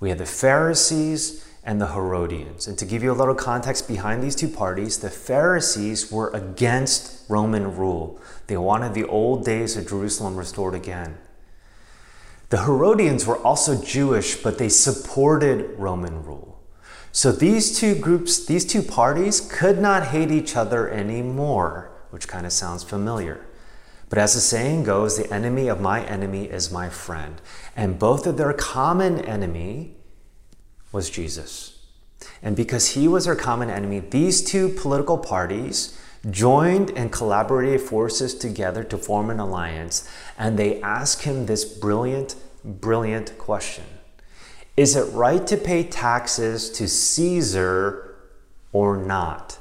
We 0.00 0.08
have 0.08 0.18
the 0.18 0.26
Pharisees 0.26 1.45
and 1.66 1.80
the 1.80 1.88
Herodians. 1.88 2.68
And 2.68 2.78
to 2.78 2.86
give 2.86 3.02
you 3.02 3.10
a 3.10 3.20
little 3.20 3.34
context 3.34 3.88
behind 3.88 4.22
these 4.22 4.36
two 4.36 4.48
parties, 4.48 5.00
the 5.00 5.10
Pharisees 5.10 6.12
were 6.12 6.30
against 6.30 7.28
Roman 7.28 7.76
rule. 7.76 8.20
They 8.46 8.56
wanted 8.56 8.94
the 8.94 9.04
old 9.04 9.44
days 9.44 9.76
of 9.76 9.88
Jerusalem 9.88 10.36
restored 10.36 10.74
again. 10.74 11.18
The 12.50 12.62
Herodians 12.62 13.26
were 13.26 13.38
also 13.38 13.82
Jewish, 13.82 14.36
but 14.36 14.58
they 14.58 14.68
supported 14.68 15.76
Roman 15.76 16.24
rule. 16.24 16.62
So 17.10 17.32
these 17.32 17.76
two 17.76 17.96
groups, 17.96 18.46
these 18.46 18.64
two 18.64 18.82
parties 18.82 19.40
could 19.40 19.80
not 19.80 20.08
hate 20.08 20.30
each 20.30 20.54
other 20.54 20.88
anymore, 20.88 21.90
which 22.10 22.28
kind 22.28 22.46
of 22.46 22.52
sounds 22.52 22.84
familiar. 22.84 23.44
But 24.08 24.18
as 24.18 24.34
the 24.34 24.40
saying 24.40 24.84
goes, 24.84 25.16
the 25.16 25.32
enemy 25.34 25.66
of 25.66 25.80
my 25.80 26.04
enemy 26.04 26.44
is 26.44 26.70
my 26.70 26.88
friend. 26.88 27.40
And 27.74 27.98
both 27.98 28.24
of 28.28 28.36
their 28.36 28.52
common 28.52 29.20
enemy 29.20 29.95
was 30.96 31.10
Jesus. 31.10 31.78
And 32.42 32.56
because 32.56 32.92
he 32.92 33.06
was 33.06 33.28
our 33.28 33.36
common 33.36 33.68
enemy, 33.68 34.00
these 34.00 34.42
two 34.42 34.70
political 34.70 35.18
parties 35.18 36.00
joined 36.30 36.90
and 36.96 37.12
collaborated 37.12 37.82
forces 37.82 38.34
together 38.34 38.82
to 38.84 38.96
form 38.96 39.28
an 39.28 39.38
alliance, 39.38 40.08
and 40.38 40.58
they 40.58 40.80
asked 40.80 41.22
him 41.24 41.44
this 41.44 41.66
brilliant, 41.66 42.34
brilliant 42.64 43.36
question 43.36 43.84
Is 44.74 44.96
it 44.96 45.12
right 45.12 45.46
to 45.46 45.58
pay 45.58 45.84
taxes 45.84 46.70
to 46.70 46.88
Caesar 46.88 48.16
or 48.72 48.96
not? 48.96 49.58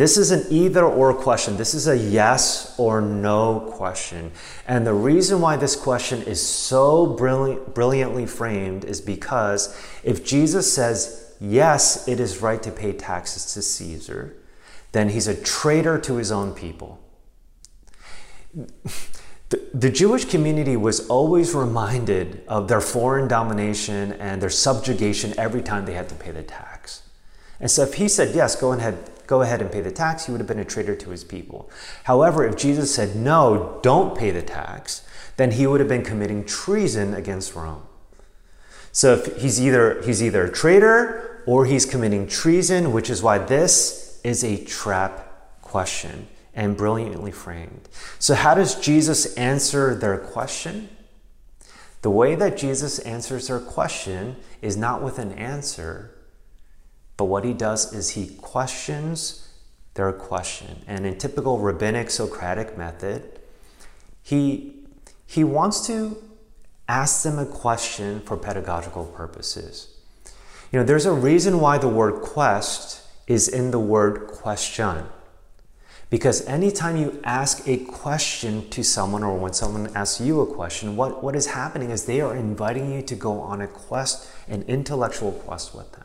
This 0.00 0.16
is 0.16 0.30
an 0.30 0.46
either 0.48 0.82
or 0.82 1.12
question. 1.12 1.58
This 1.58 1.74
is 1.74 1.86
a 1.86 1.94
yes 1.94 2.74
or 2.78 3.02
no 3.02 3.70
question. 3.70 4.32
And 4.66 4.86
the 4.86 4.94
reason 4.94 5.42
why 5.42 5.56
this 5.56 5.76
question 5.76 6.22
is 6.22 6.40
so 6.40 7.04
brilliant, 7.04 7.74
brilliantly 7.74 8.24
framed 8.24 8.86
is 8.86 9.02
because 9.02 9.78
if 10.02 10.24
Jesus 10.24 10.72
says, 10.72 11.34
yes, 11.38 12.08
it 12.08 12.18
is 12.18 12.40
right 12.40 12.62
to 12.62 12.70
pay 12.70 12.94
taxes 12.94 13.52
to 13.52 13.60
Caesar, 13.60 14.38
then 14.92 15.10
he's 15.10 15.28
a 15.28 15.38
traitor 15.38 15.98
to 15.98 16.14
his 16.14 16.32
own 16.32 16.54
people. 16.54 16.98
The, 18.54 19.60
the 19.74 19.90
Jewish 19.90 20.24
community 20.24 20.78
was 20.78 21.06
always 21.08 21.54
reminded 21.54 22.42
of 22.48 22.68
their 22.68 22.80
foreign 22.80 23.28
domination 23.28 24.14
and 24.14 24.40
their 24.40 24.48
subjugation 24.48 25.34
every 25.36 25.60
time 25.60 25.84
they 25.84 25.92
had 25.92 26.08
to 26.08 26.14
pay 26.14 26.30
the 26.30 26.42
tax. 26.42 27.02
And 27.60 27.70
so 27.70 27.82
if 27.82 27.92
he 27.92 28.08
said, 28.08 28.34
yes, 28.34 28.56
go 28.56 28.72
ahead, 28.72 28.96
go 29.30 29.42
ahead 29.42 29.60
and 29.62 29.70
pay 29.70 29.80
the 29.80 29.92
tax, 29.92 30.26
he 30.26 30.32
would 30.32 30.40
have 30.40 30.48
been 30.48 30.58
a 30.58 30.64
traitor 30.64 30.96
to 30.96 31.10
his 31.10 31.22
people. 31.22 31.70
However, 32.02 32.44
if 32.44 32.56
Jesus 32.56 32.92
said, 32.92 33.14
no, 33.14 33.78
don't 33.80 34.18
pay 34.18 34.32
the 34.32 34.42
tax, 34.42 35.06
then 35.36 35.52
he 35.52 35.68
would 35.68 35.78
have 35.78 35.88
been 35.88 36.02
committing 36.02 36.44
treason 36.44 37.14
against 37.14 37.54
Rome. 37.54 37.84
So 38.90 39.14
if 39.14 39.40
he's 39.40 39.60
either 39.60 40.02
he's 40.02 40.20
either 40.20 40.46
a 40.46 40.52
traitor 40.52 41.44
or 41.46 41.64
he's 41.64 41.86
committing 41.86 42.26
treason, 42.26 42.90
which 42.92 43.08
is 43.08 43.22
why 43.22 43.38
this 43.38 44.20
is 44.24 44.42
a 44.42 44.64
trap 44.64 45.62
question 45.62 46.26
and 46.52 46.76
brilliantly 46.76 47.30
framed. 47.30 47.88
So 48.18 48.34
how 48.34 48.54
does 48.54 48.74
Jesus 48.80 49.32
answer 49.36 49.94
their 49.94 50.18
question? 50.18 50.88
The 52.02 52.10
way 52.10 52.34
that 52.34 52.56
Jesus 52.56 52.98
answers 52.98 53.46
their 53.46 53.60
question 53.60 54.34
is 54.60 54.76
not 54.76 55.04
with 55.04 55.20
an 55.20 55.30
answer, 55.32 56.10
but 57.20 57.26
what 57.26 57.44
he 57.44 57.52
does 57.52 57.92
is 57.92 58.08
he 58.08 58.28
questions 58.36 59.46
their 59.92 60.10
question. 60.10 60.82
And 60.86 61.04
in 61.04 61.18
typical 61.18 61.58
rabbinic 61.58 62.08
Socratic 62.08 62.78
method, 62.78 63.38
he, 64.22 64.86
he 65.26 65.44
wants 65.44 65.86
to 65.88 66.16
ask 66.88 67.22
them 67.22 67.38
a 67.38 67.44
question 67.44 68.22
for 68.22 68.38
pedagogical 68.38 69.04
purposes. 69.04 69.94
You 70.72 70.78
know, 70.78 70.84
there's 70.86 71.04
a 71.04 71.12
reason 71.12 71.60
why 71.60 71.76
the 71.76 71.88
word 71.88 72.22
quest 72.22 73.06
is 73.26 73.48
in 73.48 73.70
the 73.70 73.78
word 73.78 74.26
question. 74.26 75.04
Because 76.08 76.46
anytime 76.46 76.96
you 76.96 77.20
ask 77.22 77.68
a 77.68 77.76
question 77.76 78.66
to 78.70 78.82
someone 78.82 79.22
or 79.22 79.36
when 79.36 79.52
someone 79.52 79.94
asks 79.94 80.22
you 80.22 80.40
a 80.40 80.46
question, 80.46 80.96
what, 80.96 81.22
what 81.22 81.36
is 81.36 81.48
happening 81.48 81.90
is 81.90 82.06
they 82.06 82.22
are 82.22 82.34
inviting 82.34 82.90
you 82.90 83.02
to 83.02 83.14
go 83.14 83.40
on 83.40 83.60
a 83.60 83.66
quest, 83.66 84.26
an 84.48 84.62
intellectual 84.62 85.32
quest 85.32 85.74
with 85.74 85.92
them. 85.92 85.99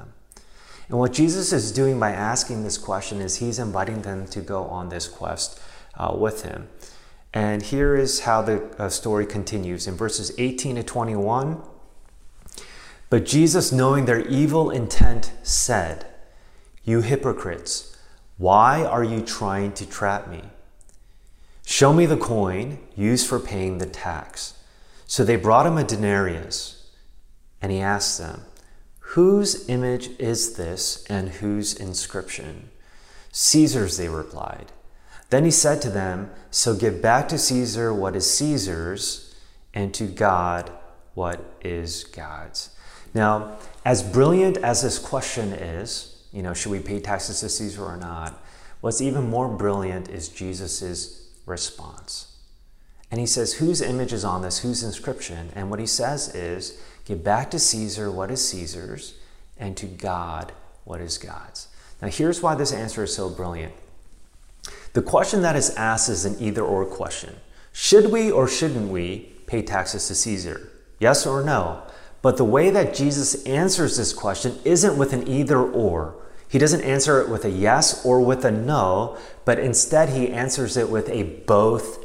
And 0.87 0.99
what 0.99 1.13
Jesus 1.13 1.51
is 1.51 1.71
doing 1.71 1.99
by 1.99 2.11
asking 2.11 2.63
this 2.63 2.77
question 2.77 3.19
is 3.19 3.37
he's 3.37 3.59
inviting 3.59 4.03
them 4.03 4.27
to 4.27 4.41
go 4.41 4.65
on 4.65 4.89
this 4.89 5.07
quest 5.07 5.59
uh, 5.95 6.15
with 6.17 6.43
him. 6.43 6.67
And 7.33 7.61
here 7.61 7.95
is 7.95 8.21
how 8.21 8.41
the 8.41 8.63
uh, 8.77 8.89
story 8.89 9.25
continues 9.25 9.87
in 9.87 9.95
verses 9.95 10.31
18 10.37 10.77
to 10.77 10.83
21. 10.83 11.61
But 13.09 13.25
Jesus, 13.25 13.71
knowing 13.71 14.05
their 14.05 14.25
evil 14.27 14.69
intent, 14.69 15.31
said, 15.43 16.05
You 16.83 17.01
hypocrites, 17.01 17.97
why 18.37 18.83
are 18.83 19.03
you 19.03 19.21
trying 19.21 19.73
to 19.73 19.85
trap 19.85 20.29
me? 20.29 20.43
Show 21.65 21.93
me 21.93 22.05
the 22.05 22.17
coin 22.17 22.79
used 22.95 23.27
for 23.27 23.39
paying 23.39 23.79
the 23.79 23.85
tax. 23.85 24.53
So 25.07 25.23
they 25.23 25.35
brought 25.35 25.65
him 25.65 25.77
a 25.77 25.83
denarius, 25.83 26.89
and 27.61 27.71
he 27.71 27.79
asked 27.79 28.17
them, 28.17 28.41
Whose 29.15 29.69
image 29.69 30.09
is 30.19 30.57
this 30.57 31.05
and 31.05 31.29
whose 31.29 31.73
inscription? 31.73 32.69
Caesar's, 33.31 33.95
they 33.95 34.09
replied. 34.09 34.73
Then 35.29 35.45
he 35.45 35.51
said 35.51 35.81
to 35.83 35.89
them, 35.89 36.31
So 36.51 36.75
give 36.75 37.01
back 37.01 37.29
to 37.29 37.37
Caesar 37.37 37.93
what 37.93 38.17
is 38.17 38.29
Caesar's, 38.33 39.33
and 39.73 39.93
to 39.93 40.05
God 40.05 40.69
what 41.13 41.39
is 41.61 42.03
God's. 42.03 42.75
Now, 43.13 43.57
as 43.85 44.03
brilliant 44.03 44.57
as 44.57 44.81
this 44.81 44.99
question 44.99 45.53
is, 45.53 46.21
you 46.33 46.43
know, 46.43 46.53
should 46.53 46.73
we 46.73 46.81
pay 46.81 46.99
taxes 46.99 47.39
to 47.39 47.47
Caesar 47.47 47.85
or 47.85 47.95
not? 47.95 48.37
What's 48.81 48.99
even 48.99 49.29
more 49.29 49.47
brilliant 49.47 50.09
is 50.09 50.27
Jesus' 50.27 51.29
response. 51.45 52.35
And 53.09 53.21
he 53.21 53.27
says, 53.27 53.53
Whose 53.53 53.81
image 53.81 54.11
is 54.11 54.25
on 54.25 54.41
this? 54.41 54.59
Whose 54.59 54.83
inscription? 54.83 55.51
And 55.55 55.69
what 55.69 55.79
he 55.79 55.87
says 55.87 56.35
is, 56.35 56.77
Give 57.05 57.23
back 57.23 57.51
to 57.51 57.59
Caesar 57.59 58.11
what 58.11 58.31
is 58.31 58.47
Caesar's, 58.49 59.13
and 59.57 59.77
to 59.77 59.85
God 59.85 60.51
what 60.83 61.01
is 61.01 61.17
God's. 61.17 61.67
Now, 62.01 62.09
here's 62.09 62.41
why 62.41 62.55
this 62.55 62.73
answer 62.73 63.03
is 63.03 63.15
so 63.15 63.29
brilliant. 63.29 63.73
The 64.93 65.01
question 65.01 65.41
that 65.41 65.55
is 65.55 65.69
asked 65.75 66.09
is 66.09 66.25
an 66.25 66.35
either 66.39 66.63
or 66.63 66.85
question. 66.85 67.35
Should 67.71 68.11
we 68.11 68.31
or 68.31 68.47
shouldn't 68.47 68.89
we 68.89 69.33
pay 69.45 69.61
taxes 69.61 70.07
to 70.07 70.15
Caesar? 70.15 70.71
Yes 70.99 71.25
or 71.25 71.43
no? 71.43 71.83
But 72.21 72.37
the 72.37 72.45
way 72.45 72.69
that 72.71 72.95
Jesus 72.95 73.43
answers 73.45 73.97
this 73.97 74.13
question 74.13 74.57
isn't 74.63 74.97
with 74.97 75.13
an 75.13 75.27
either 75.27 75.59
or. 75.59 76.15
He 76.47 76.57
doesn't 76.57 76.81
answer 76.81 77.21
it 77.21 77.29
with 77.29 77.45
a 77.45 77.49
yes 77.49 78.05
or 78.05 78.21
with 78.21 78.45
a 78.45 78.51
no, 78.51 79.17
but 79.43 79.59
instead 79.59 80.09
he 80.09 80.29
answers 80.29 80.77
it 80.77 80.89
with 80.89 81.09
a 81.09 81.23
both 81.23 82.03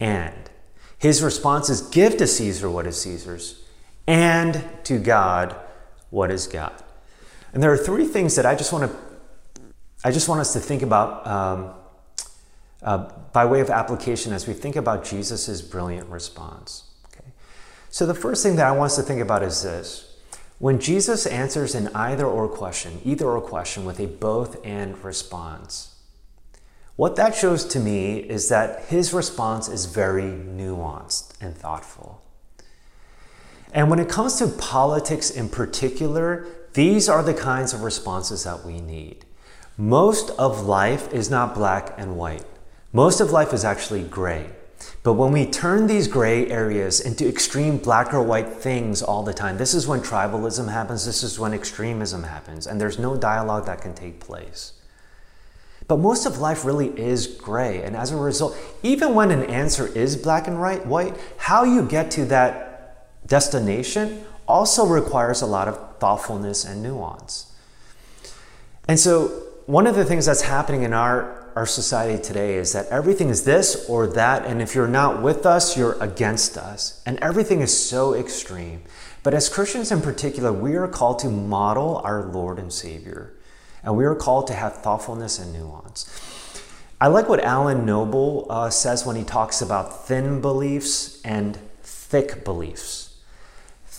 and. 0.00 0.50
His 0.98 1.22
response 1.22 1.68
is 1.68 1.82
give 1.82 2.16
to 2.16 2.26
Caesar 2.26 2.70
what 2.70 2.86
is 2.86 3.00
Caesar's, 3.02 3.61
and 4.06 4.62
to 4.84 4.98
God 4.98 5.56
what 6.10 6.30
is 6.30 6.46
God. 6.46 6.74
And 7.52 7.62
there 7.62 7.72
are 7.72 7.76
three 7.76 8.06
things 8.06 8.36
that 8.36 8.46
I 8.46 8.54
just 8.54 8.72
want 8.72 8.90
to 8.90 8.96
I 10.04 10.10
just 10.10 10.28
want 10.28 10.40
us 10.40 10.52
to 10.54 10.60
think 10.60 10.82
about 10.82 11.24
um, 11.26 11.74
uh, 12.82 13.08
by 13.32 13.44
way 13.44 13.60
of 13.60 13.70
application 13.70 14.32
as 14.32 14.48
we 14.48 14.54
think 14.54 14.74
about 14.74 15.04
Jesus' 15.04 15.62
brilliant 15.62 16.08
response. 16.08 16.84
Okay? 17.06 17.30
So 17.88 18.04
the 18.04 18.14
first 18.14 18.42
thing 18.42 18.56
that 18.56 18.66
I 18.66 18.72
want 18.72 18.86
us 18.90 18.96
to 18.96 19.02
think 19.02 19.20
about 19.20 19.44
is 19.44 19.62
this. 19.62 20.16
When 20.58 20.80
Jesus 20.80 21.26
answers 21.26 21.74
an 21.74 21.88
either 21.94 22.26
or 22.26 22.48
question, 22.48 23.00
either 23.04 23.26
or 23.26 23.40
question 23.40 23.84
with 23.84 24.00
a 24.00 24.06
both 24.06 24.64
and 24.64 25.02
response, 25.04 25.96
what 26.96 27.16
that 27.16 27.34
shows 27.34 27.64
to 27.66 27.80
me 27.80 28.18
is 28.18 28.48
that 28.48 28.84
his 28.86 29.12
response 29.12 29.68
is 29.68 29.86
very 29.86 30.24
nuanced 30.24 31.34
and 31.40 31.56
thoughtful. 31.56 32.22
And 33.72 33.88
when 33.88 33.98
it 33.98 34.08
comes 34.08 34.36
to 34.36 34.46
politics 34.46 35.30
in 35.30 35.48
particular, 35.48 36.46
these 36.74 37.08
are 37.08 37.22
the 37.22 37.34
kinds 37.34 37.72
of 37.72 37.82
responses 37.82 38.44
that 38.44 38.64
we 38.64 38.80
need. 38.80 39.24
Most 39.78 40.30
of 40.38 40.66
life 40.66 41.12
is 41.12 41.30
not 41.30 41.54
black 41.54 41.94
and 41.96 42.16
white. 42.16 42.44
Most 42.92 43.20
of 43.20 43.30
life 43.30 43.54
is 43.54 43.64
actually 43.64 44.02
gray. 44.02 44.50
But 45.02 45.14
when 45.14 45.32
we 45.32 45.46
turn 45.46 45.86
these 45.86 46.08
gray 46.08 46.48
areas 46.50 47.00
into 47.00 47.26
extreme 47.26 47.78
black 47.78 48.12
or 48.12 48.22
white 48.22 48.48
things 48.48 49.02
all 49.02 49.22
the 49.22 49.32
time, 49.32 49.56
this 49.56 49.74
is 49.74 49.86
when 49.86 50.00
tribalism 50.00 50.70
happens, 50.70 51.06
this 51.06 51.22
is 51.22 51.38
when 51.38 51.54
extremism 51.54 52.24
happens, 52.24 52.66
and 52.66 52.80
there's 52.80 52.98
no 52.98 53.16
dialogue 53.16 53.66
that 53.66 53.80
can 53.80 53.94
take 53.94 54.20
place. 54.20 54.74
But 55.88 55.98
most 55.98 56.26
of 56.26 56.38
life 56.38 56.64
really 56.64 56.88
is 56.98 57.26
gray, 57.26 57.82
and 57.82 57.96
as 57.96 58.12
a 58.12 58.16
result, 58.16 58.56
even 58.82 59.14
when 59.14 59.30
an 59.30 59.44
answer 59.44 59.86
is 59.86 60.16
black 60.16 60.46
and 60.46 60.60
white, 60.60 61.16
how 61.38 61.64
you 61.64 61.82
get 61.82 62.10
to 62.12 62.24
that 62.26 62.71
destination 63.26 64.24
also 64.46 64.86
requires 64.86 65.42
a 65.42 65.46
lot 65.46 65.68
of 65.68 65.98
thoughtfulness 65.98 66.64
and 66.64 66.82
nuance. 66.82 67.52
And 68.88 68.98
so, 68.98 69.28
one 69.66 69.86
of 69.86 69.94
the 69.94 70.04
things 70.04 70.26
that's 70.26 70.42
happening 70.42 70.82
in 70.82 70.92
our, 70.92 71.50
our 71.54 71.66
society 71.66 72.20
today 72.20 72.56
is 72.56 72.72
that 72.72 72.86
everything 72.88 73.28
is 73.28 73.44
this 73.44 73.88
or 73.88 74.08
that, 74.08 74.44
and 74.44 74.60
if 74.60 74.74
you're 74.74 74.88
not 74.88 75.22
with 75.22 75.46
us, 75.46 75.76
you're 75.76 75.96
against 76.02 76.58
us. 76.58 77.00
And 77.06 77.16
everything 77.20 77.60
is 77.60 77.76
so 77.76 78.12
extreme. 78.14 78.82
But 79.22 79.34
as 79.34 79.48
Christians 79.48 79.92
in 79.92 80.00
particular, 80.00 80.52
we 80.52 80.74
are 80.74 80.88
called 80.88 81.20
to 81.20 81.28
model 81.28 81.98
our 82.04 82.24
Lord 82.24 82.58
and 82.58 82.72
Savior, 82.72 83.32
and 83.84 83.96
we 83.96 84.04
are 84.04 84.16
called 84.16 84.48
to 84.48 84.54
have 84.54 84.78
thoughtfulness 84.78 85.38
and 85.38 85.52
nuance. 85.52 86.10
I 87.00 87.06
like 87.06 87.28
what 87.28 87.42
Alan 87.42 87.86
Noble 87.86 88.46
uh, 88.50 88.70
says 88.70 89.06
when 89.06 89.16
he 89.16 89.24
talks 89.24 89.60
about 89.60 90.06
thin 90.06 90.40
beliefs 90.40 91.20
and 91.22 91.56
thick 91.82 92.44
beliefs. 92.44 93.01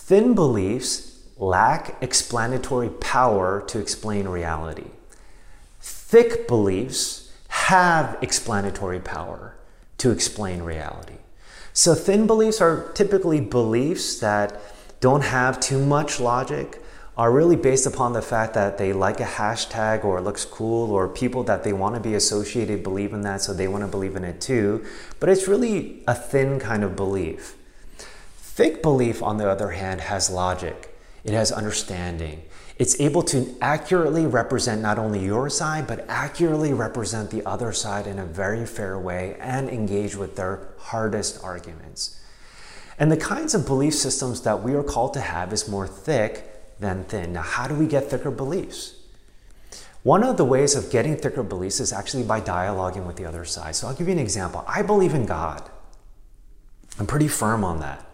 Thin 0.06 0.34
beliefs 0.34 1.18
lack 1.38 1.96
explanatory 2.02 2.90
power 2.90 3.64
to 3.68 3.78
explain 3.78 4.28
reality. 4.28 4.90
Thick 5.80 6.46
beliefs 6.46 7.32
have 7.48 8.18
explanatory 8.20 9.00
power 9.00 9.56
to 9.96 10.10
explain 10.10 10.60
reality. 10.60 11.16
So, 11.72 11.94
thin 11.94 12.26
beliefs 12.26 12.60
are 12.60 12.92
typically 12.92 13.40
beliefs 13.40 14.18
that 14.18 14.60
don't 15.00 15.24
have 15.24 15.58
too 15.58 15.82
much 15.82 16.20
logic 16.20 16.82
are 17.16 17.32
really 17.32 17.56
based 17.56 17.86
upon 17.86 18.12
the 18.12 18.20
fact 18.20 18.52
that 18.52 18.76
they 18.76 18.92
like 18.92 19.20
a 19.20 19.24
hashtag 19.24 20.04
or 20.04 20.18
it 20.18 20.20
looks 20.20 20.44
cool 20.44 20.90
or 20.90 21.08
people 21.08 21.44
that 21.44 21.64
they 21.64 21.72
want 21.72 21.94
to 21.94 22.00
be 22.02 22.14
associated 22.14 22.82
believe 22.82 23.14
in 23.14 23.22
that 23.22 23.40
so 23.40 23.54
they 23.54 23.68
want 23.68 23.82
to 23.82 23.88
believe 23.88 24.16
in 24.16 24.24
it 24.24 24.38
too. 24.38 24.84
But 25.18 25.30
it's 25.30 25.48
really 25.48 26.02
a 26.06 26.14
thin 26.14 26.60
kind 26.60 26.84
of 26.84 26.94
belief. 26.94 27.56
Thick 28.54 28.82
belief, 28.82 29.20
on 29.20 29.38
the 29.38 29.50
other 29.50 29.70
hand, 29.70 30.00
has 30.00 30.30
logic, 30.30 30.96
it 31.24 31.32
has 31.32 31.50
understanding. 31.50 32.44
It's 32.78 33.00
able 33.00 33.24
to 33.24 33.52
accurately 33.60 34.26
represent 34.26 34.80
not 34.80 34.96
only 34.96 35.24
your 35.24 35.50
side, 35.50 35.88
but 35.88 36.04
accurately 36.08 36.72
represent 36.72 37.32
the 37.32 37.44
other 37.44 37.72
side 37.72 38.06
in 38.06 38.20
a 38.20 38.24
very 38.24 38.64
fair 38.64 38.96
way 38.96 39.36
and 39.40 39.68
engage 39.68 40.14
with 40.14 40.36
their 40.36 40.68
hardest 40.78 41.42
arguments. 41.42 42.20
And 42.96 43.10
the 43.10 43.16
kinds 43.16 43.56
of 43.56 43.66
belief 43.66 43.94
systems 43.94 44.42
that 44.42 44.62
we 44.62 44.74
are 44.74 44.84
called 44.84 45.14
to 45.14 45.20
have 45.20 45.52
is 45.52 45.68
more 45.68 45.88
thick 45.88 46.78
than 46.78 47.02
thin. 47.06 47.32
Now, 47.32 47.42
how 47.42 47.66
do 47.66 47.74
we 47.74 47.88
get 47.88 48.08
thicker 48.08 48.30
beliefs? 48.30 48.94
One 50.04 50.22
of 50.22 50.36
the 50.36 50.44
ways 50.44 50.76
of 50.76 50.92
getting 50.92 51.16
thicker 51.16 51.42
beliefs 51.42 51.80
is 51.80 51.92
actually 51.92 52.22
by 52.22 52.40
dialoguing 52.40 53.04
with 53.04 53.16
the 53.16 53.24
other 53.24 53.44
side. 53.44 53.74
So 53.74 53.88
I'll 53.88 53.94
give 53.94 54.06
you 54.06 54.12
an 54.12 54.20
example. 54.20 54.64
I 54.68 54.82
believe 54.82 55.12
in 55.12 55.26
God. 55.26 55.68
I'm 57.00 57.06
pretty 57.08 57.26
firm 57.26 57.64
on 57.64 57.80
that. 57.80 58.06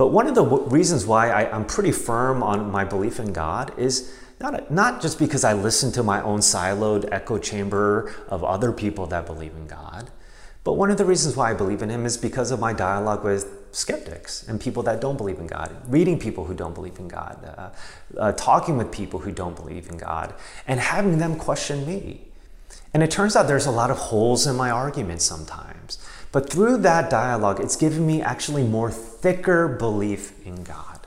But 0.00 0.12
one 0.12 0.26
of 0.26 0.34
the 0.34 0.46
reasons 0.46 1.04
why 1.04 1.28
I, 1.28 1.54
am 1.54 1.66
pretty 1.66 1.92
firm 1.92 2.42
on 2.42 2.70
my 2.70 2.84
belief 2.86 3.20
in 3.20 3.34
God 3.34 3.78
is 3.78 4.18
not, 4.40 4.70
not 4.70 5.02
just 5.02 5.18
because 5.18 5.44
I 5.44 5.52
listen 5.52 5.92
to 5.92 6.02
my 6.02 6.22
own 6.22 6.40
siloed 6.40 7.06
echo 7.12 7.36
chamber 7.36 8.10
of 8.30 8.42
other 8.42 8.72
people 8.72 9.06
that 9.08 9.26
believe 9.26 9.52
in 9.54 9.66
God, 9.66 10.10
but 10.64 10.72
one 10.72 10.90
of 10.90 10.96
the 10.96 11.04
reasons 11.04 11.36
why 11.36 11.50
I 11.50 11.52
believe 11.52 11.82
in 11.82 11.90
Him 11.90 12.06
is 12.06 12.16
because 12.16 12.50
of 12.50 12.58
my 12.58 12.72
dialogue 12.72 13.24
with 13.24 13.46
skeptics 13.72 14.48
and 14.48 14.58
people 14.58 14.82
that 14.84 15.02
don't 15.02 15.18
believe 15.18 15.38
in 15.38 15.46
God, 15.46 15.76
reading 15.86 16.18
people 16.18 16.46
who 16.46 16.54
don't 16.54 16.74
believe 16.74 16.98
in 16.98 17.06
God, 17.06 17.44
uh, 17.44 17.70
uh, 18.18 18.32
talking 18.32 18.78
with 18.78 18.90
people 18.90 19.20
who 19.20 19.32
don't 19.32 19.54
believe 19.54 19.90
in 19.90 19.98
God, 19.98 20.32
and 20.66 20.80
having 20.80 21.18
them 21.18 21.36
question 21.36 21.86
me. 21.86 22.22
And 22.94 23.02
it 23.02 23.10
turns 23.10 23.36
out 23.36 23.48
there's 23.48 23.66
a 23.66 23.70
lot 23.70 23.90
of 23.90 23.98
holes 23.98 24.46
in 24.46 24.56
my 24.56 24.70
argument 24.70 25.20
sometimes. 25.20 25.98
But 26.32 26.48
through 26.48 26.78
that 26.78 27.10
dialogue, 27.10 27.60
it's 27.60 27.76
given 27.76 28.06
me 28.06 28.22
actually 28.22 28.64
more 28.64 28.90
thicker 29.20 29.68
belief 29.68 30.34
in 30.46 30.64
God. 30.64 31.06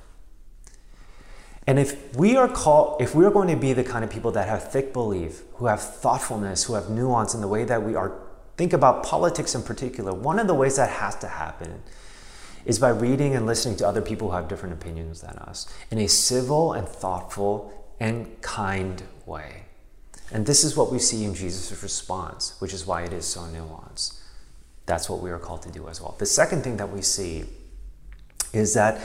And 1.65 1.79
if 1.79 2.15
we 2.15 2.35
are 2.35 2.49
called, 2.49 3.01
if 3.01 3.15
we 3.15 3.25
are 3.25 3.31
going 3.31 3.47
to 3.47 3.55
be 3.55 3.73
the 3.73 3.83
kind 3.83 4.03
of 4.03 4.11
people 4.11 4.31
that 4.31 4.47
have 4.49 4.71
thick 4.71 4.91
belief, 4.91 5.43
who 5.55 5.67
have 5.67 5.81
thoughtfulness, 5.81 6.65
who 6.65 6.73
have 6.73 6.89
nuance 6.89 7.33
in 7.33 7.41
the 7.41 7.47
way 7.47 7.63
that 7.63 7.83
we 7.83 7.95
are 7.95 8.13
think 8.57 8.73
about 8.73 9.03
politics 9.03 9.55
in 9.55 9.63
particular, 9.63 10.13
one 10.13 10.39
of 10.39 10.47
the 10.47 10.53
ways 10.53 10.75
that 10.75 10.89
has 10.89 11.15
to 11.15 11.27
happen 11.27 11.81
is 12.65 12.79
by 12.79 12.89
reading 12.89 13.35
and 13.35 13.45
listening 13.45 13.75
to 13.77 13.87
other 13.87 14.01
people 14.01 14.29
who 14.29 14.35
have 14.35 14.47
different 14.47 14.73
opinions 14.73 15.21
than 15.21 15.35
us 15.37 15.67
in 15.89 15.97
a 15.97 16.07
civil 16.07 16.73
and 16.73 16.87
thoughtful 16.87 17.73
and 17.99 18.41
kind 18.41 19.03
way. 19.25 19.63
And 20.31 20.45
this 20.45 20.63
is 20.63 20.77
what 20.77 20.91
we 20.91 20.99
see 20.99 21.23
in 21.23 21.33
Jesus' 21.33 21.83
response, 21.83 22.55
which 22.59 22.73
is 22.73 22.85
why 22.85 23.03
it 23.03 23.13
is 23.13 23.25
so 23.25 23.41
nuanced. 23.41 24.19
That's 24.85 25.09
what 25.09 25.19
we 25.19 25.31
are 25.31 25.39
called 25.39 25.61
to 25.63 25.71
do 25.71 25.87
as 25.87 26.01
well. 26.01 26.15
The 26.17 26.25
second 26.25 26.63
thing 26.63 26.77
that 26.77 26.89
we 26.89 27.01
see 27.01 27.45
is 28.53 28.73
that 28.75 29.01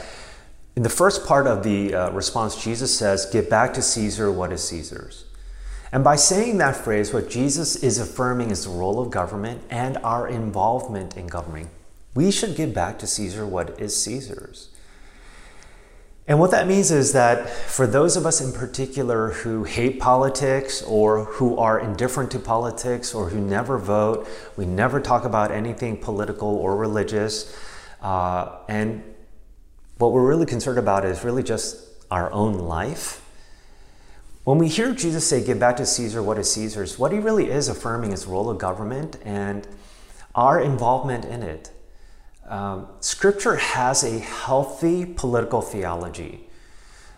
in 0.75 0.83
the 0.83 0.89
first 0.89 1.25
part 1.25 1.47
of 1.47 1.63
the 1.63 1.93
uh, 1.93 2.11
response, 2.11 2.63
Jesus 2.63 2.97
says, 2.97 3.25
Give 3.25 3.49
back 3.49 3.73
to 3.73 3.81
Caesar 3.81 4.31
what 4.31 4.53
is 4.53 4.63
Caesar's. 4.69 5.25
And 5.91 6.03
by 6.03 6.15
saying 6.15 6.59
that 6.59 6.75
phrase, 6.75 7.13
what 7.13 7.29
Jesus 7.29 7.75
is 7.75 7.97
affirming 7.97 8.51
is 8.51 8.63
the 8.63 8.69
role 8.69 8.99
of 8.99 9.09
government 9.09 9.63
and 9.69 9.97
our 9.97 10.27
involvement 10.27 11.17
in 11.17 11.27
governing. 11.27 11.69
We 12.13 12.31
should 12.31 12.55
give 12.55 12.73
back 12.73 12.99
to 12.99 13.07
Caesar 13.07 13.45
what 13.45 13.79
is 13.79 13.99
Caesar's. 14.03 14.69
And 16.27 16.39
what 16.39 16.51
that 16.51 16.67
means 16.67 16.91
is 16.91 17.13
that 17.13 17.49
for 17.49 17.87
those 17.87 18.15
of 18.15 18.27
us 18.27 18.39
in 18.39 18.53
particular 18.53 19.31
who 19.31 19.63
hate 19.63 19.99
politics 19.99 20.83
or 20.83 21.23
who 21.23 21.57
are 21.57 21.79
indifferent 21.79 22.29
to 22.31 22.39
politics 22.39 23.15
or 23.15 23.29
who 23.29 23.41
never 23.41 23.79
vote, 23.79 24.27
we 24.55 24.67
never 24.67 25.01
talk 25.01 25.25
about 25.25 25.49
anything 25.49 25.97
political 25.97 26.49
or 26.49 26.75
religious. 26.75 27.57
Uh, 27.99 28.59
and 28.67 29.03
what 29.99 30.13
we're 30.13 30.27
really 30.27 30.45
concerned 30.45 30.79
about 30.79 31.05
is 31.05 31.23
really 31.23 31.43
just 31.43 31.77
our 32.09 32.31
own 32.31 32.53
life. 32.57 33.21
When 34.45 34.57
we 34.57 34.69
hear 34.69 34.93
Jesus 34.93 35.27
say, 35.27 35.45
Give 35.45 35.59
back 35.59 35.77
to 35.77 35.85
Caesar 35.85 36.23
what 36.23 36.39
is 36.39 36.51
Caesar's, 36.53 36.97
what 36.97 37.11
he 37.11 37.19
really 37.19 37.51
is 37.51 37.67
affirming 37.67 38.13
is 38.13 38.25
the 38.25 38.31
role 38.31 38.49
of 38.49 38.57
government 38.57 39.17
and 39.23 39.67
our 40.33 40.59
involvement 40.59 41.25
in 41.25 41.43
it. 41.43 41.71
Um, 42.47 42.87
scripture 43.01 43.57
has 43.57 44.03
a 44.03 44.19
healthy 44.19 45.05
political 45.05 45.61
theology. 45.61 46.47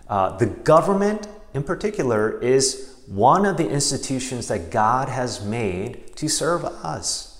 Uh, 0.10 0.36
the 0.38 0.48
government, 0.48 1.28
in 1.54 1.64
particular, 1.64 2.38
is 2.42 2.98
one 3.06 3.46
of 3.46 3.58
the 3.58 3.70
institutions 3.70 4.48
that 4.48 4.72
God 4.72 5.08
has 5.08 5.46
made 5.46 6.16
to 6.18 6.28
serve 6.28 6.66
us. 6.66 7.31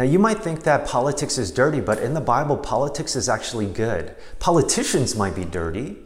Now, 0.00 0.06
you 0.06 0.18
might 0.18 0.38
think 0.38 0.62
that 0.62 0.86
politics 0.86 1.36
is 1.36 1.50
dirty, 1.50 1.78
but 1.78 1.98
in 1.98 2.14
the 2.14 2.22
Bible, 2.22 2.56
politics 2.56 3.14
is 3.14 3.28
actually 3.28 3.66
good. 3.66 4.14
Politicians 4.38 5.14
might 5.14 5.34
be 5.34 5.44
dirty, 5.44 5.98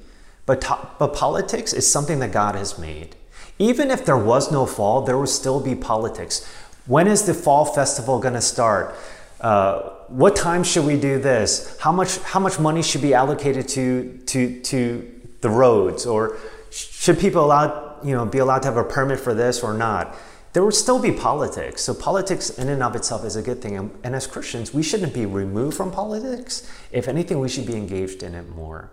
but, 0.46 0.62
to- 0.62 0.88
but 0.98 1.14
politics 1.14 1.72
is 1.72 1.88
something 1.88 2.18
that 2.18 2.33
God 2.33 2.57
has 2.57 2.76
made. 2.76 3.14
Even 3.61 3.92
if 3.92 4.04
there 4.04 4.18
was 4.18 4.50
no 4.50 4.66
fall, 4.66 5.02
there 5.02 5.16
would 5.16 5.28
still 5.28 5.61
be 5.61 5.76
politics. 5.76 6.44
When 6.87 7.07
is 7.07 7.22
the 7.22 7.35
fall 7.35 7.64
festival 7.64 8.18
going 8.18 8.35
to 8.35 8.40
start? 8.40 8.96
Uh, 9.40 9.90
what 10.09 10.35
time 10.35 10.64
should 10.64 10.87
we 10.87 10.98
do 10.98 11.20
this? 11.20 11.78
How 11.78 11.92
much 11.92 12.18
how 12.18 12.40
much 12.40 12.59
money 12.59 12.83
should 12.83 13.02
be 13.02 13.14
allocated 13.14 13.68
to 13.68 14.18
to 14.26 14.61
to 14.62 15.20
the 15.40 15.50
roads, 15.50 16.04
or 16.04 16.37
should 16.72 17.20
people 17.20 17.44
allowed 17.44 18.04
you 18.04 18.16
know 18.16 18.26
be 18.26 18.38
allowed 18.38 18.62
to 18.62 18.68
have 18.68 18.76
a 18.76 18.83
permit 18.83 19.20
for 19.20 19.35
this 19.35 19.62
or 19.62 19.72
not? 19.72 20.16
There 20.55 20.62
will 20.62 20.71
still 20.71 21.01
be 21.01 21.11
politics. 21.11 21.83
So 21.83 21.93
politics 21.93 22.49
in 22.49 22.69
and 22.69 22.81
of 22.81 22.95
itself 22.95 23.25
is 23.25 23.35
a 23.35 23.43
good 23.43 23.61
thing, 23.61 23.77
and, 23.77 24.14
as 24.14 24.27
Christians, 24.29 24.73
we 24.73 24.85
shouldn't 24.85 25.12
be 25.12 25.27
removed 25.27 25.77
from 25.77 25.90
politics. 25.90 26.71
If 26.93 27.09
anything, 27.09 27.40
we 27.40 27.49
should 27.49 27.67
be 27.67 27.75
engaged 27.75 28.23
in 28.23 28.37
it 28.37 28.49
more. 28.49 28.90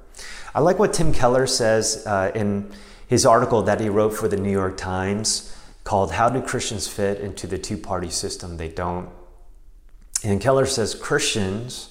I 0.55 0.59
like 0.59 0.79
what 0.79 0.91
Tim 0.91 1.13
Keller 1.13 1.45
says 1.45 2.03
uh, 2.07 2.31
in 2.33 2.71
his 3.07 3.27
article 3.27 3.61
that 3.61 3.79
he 3.79 3.89
wrote 3.89 4.09
for 4.09 4.27
the 4.27 4.37
New 4.37 4.51
York 4.51 4.75
Times 4.75 5.55
called 5.83 6.13
"How 6.13 6.29
Do 6.29 6.41
Christians 6.41 6.87
Fit 6.87 7.19
into 7.21 7.45
the 7.45 7.59
Two-Party 7.59 8.09
System 8.09 8.57
They 8.57 8.69
Don't." 8.69 9.09
And 10.23 10.41
Keller 10.41 10.65
says 10.65 10.95
Christians 10.95 11.89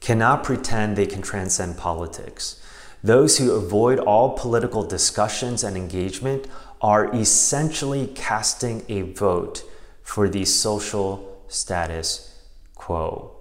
cannot 0.00 0.44
pretend 0.44 0.96
they 0.96 1.06
can 1.06 1.20
transcend 1.20 1.76
politics. 1.76 2.58
Those 3.02 3.36
who 3.36 3.52
avoid 3.52 3.98
all 3.98 4.30
political 4.30 4.82
discussions 4.82 5.62
and 5.62 5.76
engagement 5.76 6.46
are 6.84 7.06
essentially 7.14 8.06
casting 8.08 8.84
a 8.90 9.00
vote 9.00 9.64
for 10.02 10.28
the 10.28 10.44
social 10.44 11.42
status 11.48 12.38
quo. 12.74 13.34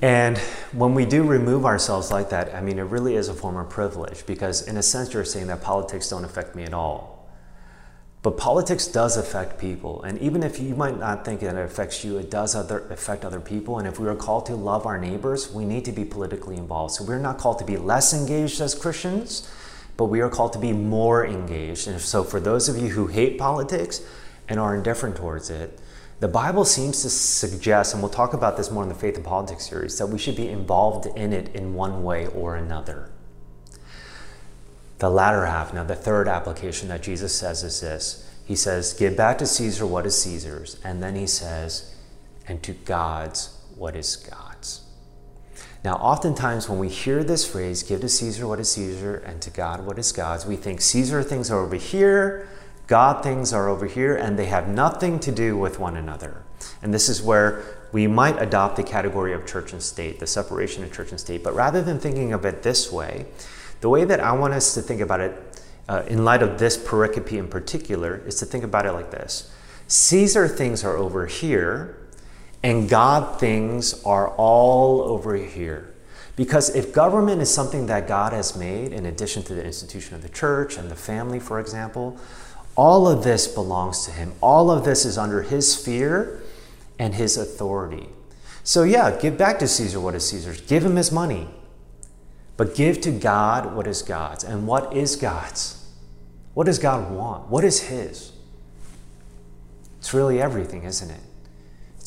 And 0.00 0.38
when 0.70 0.94
we 0.94 1.04
do 1.04 1.24
remove 1.24 1.66
ourselves 1.66 2.12
like 2.12 2.30
that, 2.30 2.54
I 2.54 2.60
mean, 2.60 2.78
it 2.78 2.82
really 2.82 3.16
is 3.16 3.26
a 3.26 3.34
form 3.34 3.56
of 3.56 3.68
privilege 3.68 4.24
because, 4.26 4.62
in 4.68 4.76
a 4.76 4.82
sense, 4.82 5.12
you're 5.12 5.24
saying 5.24 5.48
that 5.48 5.60
politics 5.60 6.08
don't 6.08 6.24
affect 6.24 6.54
me 6.54 6.62
at 6.62 6.72
all. 6.72 7.28
But 8.22 8.36
politics 8.36 8.86
does 8.86 9.16
affect 9.16 9.58
people. 9.58 10.00
And 10.04 10.20
even 10.20 10.44
if 10.44 10.60
you 10.60 10.76
might 10.76 11.00
not 11.00 11.24
think 11.24 11.40
that 11.40 11.56
it 11.56 11.64
affects 11.64 12.04
you, 12.04 12.16
it 12.18 12.30
does 12.30 12.54
other, 12.54 12.86
affect 12.90 13.24
other 13.24 13.40
people. 13.40 13.80
And 13.80 13.88
if 13.88 13.98
we 13.98 14.06
are 14.06 14.14
called 14.14 14.46
to 14.46 14.54
love 14.54 14.86
our 14.86 15.00
neighbors, 15.00 15.52
we 15.52 15.64
need 15.64 15.84
to 15.86 15.92
be 15.92 16.04
politically 16.04 16.58
involved. 16.58 16.94
So 16.94 17.02
we're 17.02 17.18
not 17.18 17.38
called 17.38 17.58
to 17.58 17.64
be 17.64 17.76
less 17.76 18.14
engaged 18.14 18.60
as 18.60 18.76
Christians, 18.76 19.50
but 19.98 20.06
we 20.06 20.20
are 20.20 20.30
called 20.30 20.54
to 20.54 20.58
be 20.60 20.72
more 20.72 21.26
engaged. 21.26 21.88
And 21.88 22.00
so 22.00 22.24
for 22.24 22.40
those 22.40 22.68
of 22.68 22.78
you 22.78 22.88
who 22.88 23.08
hate 23.08 23.36
politics 23.36 24.00
and 24.48 24.58
are 24.58 24.74
indifferent 24.74 25.16
towards 25.16 25.50
it, 25.50 25.78
the 26.20 26.28
Bible 26.28 26.64
seems 26.64 27.02
to 27.02 27.10
suggest, 27.10 27.92
and 27.92 28.02
we'll 28.02 28.10
talk 28.10 28.32
about 28.32 28.56
this 28.56 28.70
more 28.70 28.84
in 28.84 28.88
the 28.88 28.94
Faith 28.94 29.16
and 29.16 29.24
Politics 29.24 29.68
series, 29.68 29.98
that 29.98 30.06
we 30.06 30.18
should 30.18 30.36
be 30.36 30.48
involved 30.48 31.06
in 31.16 31.32
it 31.32 31.54
in 31.54 31.74
one 31.74 32.02
way 32.02 32.28
or 32.28 32.56
another. 32.56 33.10
The 35.00 35.10
latter 35.10 35.46
half, 35.46 35.74
now 35.74 35.84
the 35.84 35.94
third 35.94 36.28
application 36.28 36.88
that 36.88 37.02
Jesus 37.02 37.34
says 37.34 37.62
is 37.62 37.80
this 37.80 38.28
He 38.46 38.54
says, 38.56 38.94
Give 38.94 39.16
back 39.16 39.38
to 39.38 39.46
Caesar 39.46 39.86
what 39.86 40.06
is 40.06 40.20
Caesar's, 40.22 40.78
and 40.84 41.02
then 41.02 41.16
he 41.16 41.26
says, 41.26 41.94
And 42.46 42.62
to 42.62 42.72
God's 42.72 43.56
what 43.76 43.94
is 43.96 44.16
God's. 44.16 44.47
Now, 45.84 45.94
oftentimes 45.94 46.68
when 46.68 46.78
we 46.78 46.88
hear 46.88 47.22
this 47.22 47.48
phrase, 47.48 47.82
give 47.82 48.00
to 48.00 48.08
Caesar 48.08 48.46
what 48.46 48.58
is 48.58 48.72
Caesar, 48.72 49.16
and 49.16 49.40
to 49.42 49.50
God 49.50 49.86
what 49.86 49.98
is 49.98 50.10
God's, 50.10 50.44
we 50.44 50.56
think 50.56 50.80
Caesar 50.80 51.22
things 51.22 51.50
are 51.50 51.60
over 51.60 51.76
here, 51.76 52.48
God 52.88 53.22
things 53.22 53.52
are 53.52 53.68
over 53.68 53.86
here, 53.86 54.16
and 54.16 54.38
they 54.38 54.46
have 54.46 54.66
nothing 54.66 55.20
to 55.20 55.30
do 55.30 55.56
with 55.56 55.78
one 55.78 55.96
another. 55.96 56.42
And 56.82 56.92
this 56.92 57.08
is 57.08 57.22
where 57.22 57.62
we 57.92 58.06
might 58.06 58.40
adopt 58.40 58.76
the 58.76 58.82
category 58.82 59.32
of 59.32 59.46
church 59.46 59.72
and 59.72 59.82
state, 59.82 60.18
the 60.18 60.26
separation 60.26 60.82
of 60.82 60.92
church 60.92 61.10
and 61.10 61.20
state. 61.20 61.44
But 61.44 61.54
rather 61.54 61.80
than 61.80 62.00
thinking 62.00 62.32
of 62.32 62.44
it 62.44 62.62
this 62.62 62.90
way, 62.90 63.26
the 63.80 63.88
way 63.88 64.04
that 64.04 64.20
I 64.20 64.32
want 64.32 64.54
us 64.54 64.74
to 64.74 64.82
think 64.82 65.00
about 65.00 65.20
it, 65.20 65.62
uh, 65.88 66.02
in 66.08 66.24
light 66.24 66.42
of 66.42 66.58
this 66.58 66.76
pericope 66.76 67.32
in 67.32 67.48
particular, 67.48 68.16
is 68.26 68.34
to 68.36 68.46
think 68.46 68.64
about 68.64 68.84
it 68.84 68.92
like 68.92 69.10
this 69.10 69.50
Caesar 69.86 70.48
things 70.48 70.84
are 70.84 70.96
over 70.96 71.26
here, 71.26 71.96
and 72.62 72.88
God 72.88 73.38
things 73.38 74.02
are 74.04 74.28
all 74.30 75.02
over 75.02 75.36
here. 75.36 75.94
Because 76.36 76.74
if 76.74 76.92
government 76.92 77.42
is 77.42 77.52
something 77.52 77.86
that 77.86 78.06
God 78.06 78.32
has 78.32 78.56
made, 78.56 78.92
in 78.92 79.06
addition 79.06 79.42
to 79.44 79.54
the 79.54 79.64
institution 79.64 80.14
of 80.14 80.22
the 80.22 80.28
church 80.28 80.76
and 80.76 80.90
the 80.90 80.96
family, 80.96 81.40
for 81.40 81.58
example, 81.58 82.18
all 82.76 83.08
of 83.08 83.24
this 83.24 83.48
belongs 83.48 84.04
to 84.04 84.12
Him. 84.12 84.32
All 84.40 84.70
of 84.70 84.84
this 84.84 85.04
is 85.04 85.18
under 85.18 85.42
His 85.42 85.72
sphere 85.72 86.40
and 86.98 87.14
His 87.14 87.36
authority. 87.36 88.08
So, 88.62 88.84
yeah, 88.84 89.18
give 89.18 89.36
back 89.36 89.58
to 89.60 89.66
Caesar 89.66 89.98
what 89.98 90.14
is 90.14 90.28
Caesar's. 90.28 90.60
Give 90.60 90.84
him 90.84 90.96
his 90.96 91.10
money. 91.10 91.48
But 92.58 92.74
give 92.74 93.00
to 93.00 93.10
God 93.10 93.74
what 93.74 93.86
is 93.86 94.02
God's. 94.02 94.44
And 94.44 94.66
what 94.66 94.94
is 94.94 95.16
God's? 95.16 95.78
What 96.54 96.66
does 96.66 96.78
God 96.78 97.10
want? 97.10 97.48
What 97.48 97.64
is 97.64 97.82
His? 97.82 98.32
It's 99.98 100.12
really 100.12 100.40
everything, 100.42 100.82
isn't 100.82 101.10
it? 101.10 101.20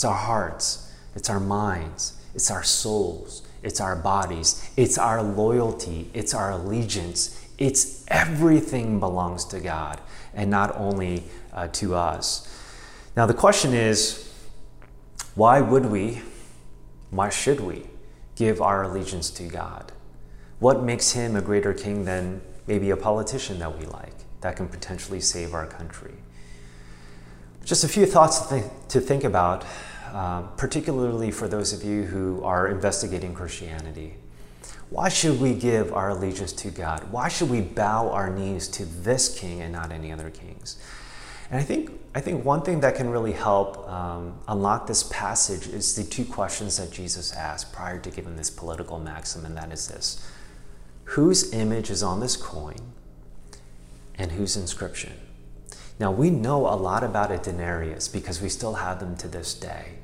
It's 0.02 0.06
our 0.08 0.16
hearts, 0.16 0.92
it's 1.14 1.30
our 1.30 1.40
minds, 1.40 2.14
it's 2.34 2.50
our 2.50 2.64
souls, 2.64 3.44
it's 3.62 3.80
our 3.80 3.96
bodies, 3.96 4.68
it's 4.76 4.98
our 4.98 5.22
loyalty, 5.22 6.10
it's 6.16 6.34
our 6.34 6.50
allegiance. 6.50 7.40
It's 7.60 8.04
everything 8.08 9.00
belongs 9.00 9.46
to 9.46 9.60
God 9.60 10.02
and 10.34 10.50
not 10.50 10.76
only 10.76 11.26
uh, 11.54 11.68
to 11.74 11.94
us. 11.94 12.52
Now, 13.16 13.28
the 13.28 13.36
question 13.36 13.76
is 13.76 14.34
why 15.36 15.62
would 15.62 15.86
we, 15.86 16.24
why 17.12 17.30
should 17.30 17.60
we 17.60 17.84
give 18.36 18.60
our 18.60 18.82
allegiance 18.82 19.30
to 19.30 19.44
God? 19.44 19.92
What 20.58 20.82
makes 20.82 21.12
him 21.12 21.36
a 21.36 21.42
greater 21.44 21.76
king 21.76 22.06
than 22.06 22.42
maybe 22.66 22.90
a 22.90 22.98
politician 22.98 23.60
that 23.60 23.78
we 23.78 23.86
like 23.86 24.16
that 24.40 24.56
can 24.56 24.68
potentially 24.68 25.22
save 25.22 25.54
our 25.54 25.68
country? 25.68 26.16
Just 27.64 27.84
a 27.84 27.88
few 27.88 28.08
thoughts 28.08 28.40
to 28.40 28.46
think, 28.46 28.88
to 28.88 29.00
think 29.00 29.24
about 29.24 29.64
uh, 30.12 30.42
particularly 30.58 31.32
for 31.32 31.48
those 31.48 31.74
of 31.74 31.84
you 31.84 32.04
who 32.04 32.44
are 32.44 32.68
investigating 32.68 33.34
Christianity. 33.34 34.16
Why 34.90 35.08
should 35.08 35.40
we 35.40 35.54
give 35.54 35.94
our 35.94 36.10
allegiance 36.10 36.52
to 36.54 36.70
God? 36.70 37.10
Why 37.12 37.30
should 37.30 37.50
we 37.50 37.62
bow 37.62 38.12
our 38.12 38.30
knees 38.30 38.68
to 38.70 38.86
this 38.86 39.40
king 39.40 39.62
and 39.62 39.72
not 39.72 39.90
any 39.92 40.12
other 40.12 40.30
kings? 40.30 40.78
And 41.50 41.60
I 41.60 41.64
think, 41.64 41.92
I 42.14 42.20
think 42.20 42.44
one 42.44 42.62
thing 42.62 42.82
that 42.82 42.96
can 42.96 43.10
really 43.10 43.32
help 43.32 43.88
um, 43.90 44.38
unlock 44.50 44.88
this 44.88 45.04
passage 45.04 45.68
is 45.68 45.96
the 45.96 46.04
two 46.04 46.26
questions 46.26 46.76
that 46.76 46.92
Jesus 46.92 47.32
asked 47.32 47.72
prior 47.72 48.00
to 48.00 48.12
giving 48.12 48.36
this 48.36 48.50
political 48.50 49.00
maxim, 49.00 49.46
and 49.46 49.56
that 49.56 49.72
is 49.72 49.88
this 49.88 50.26
Whose 51.06 51.54
image 51.54 51.90
is 51.90 52.04
on 52.04 52.20
this 52.20 52.36
coin 52.36 52.80
and 54.16 54.34
whose 54.34 54.58
inscription? 54.58 55.14
Now, 56.00 56.12
we 56.12 56.30
know 56.30 56.68
a 56.68 56.76
lot 56.76 57.04
about 57.04 57.32
a 57.32 57.38
denarius 57.38 58.08
because 58.08 58.42
we 58.42 58.50
still 58.50 58.74
have 58.74 59.00
them 59.00 59.16
to 59.18 59.28
this 59.28 59.54
day. 59.54 60.00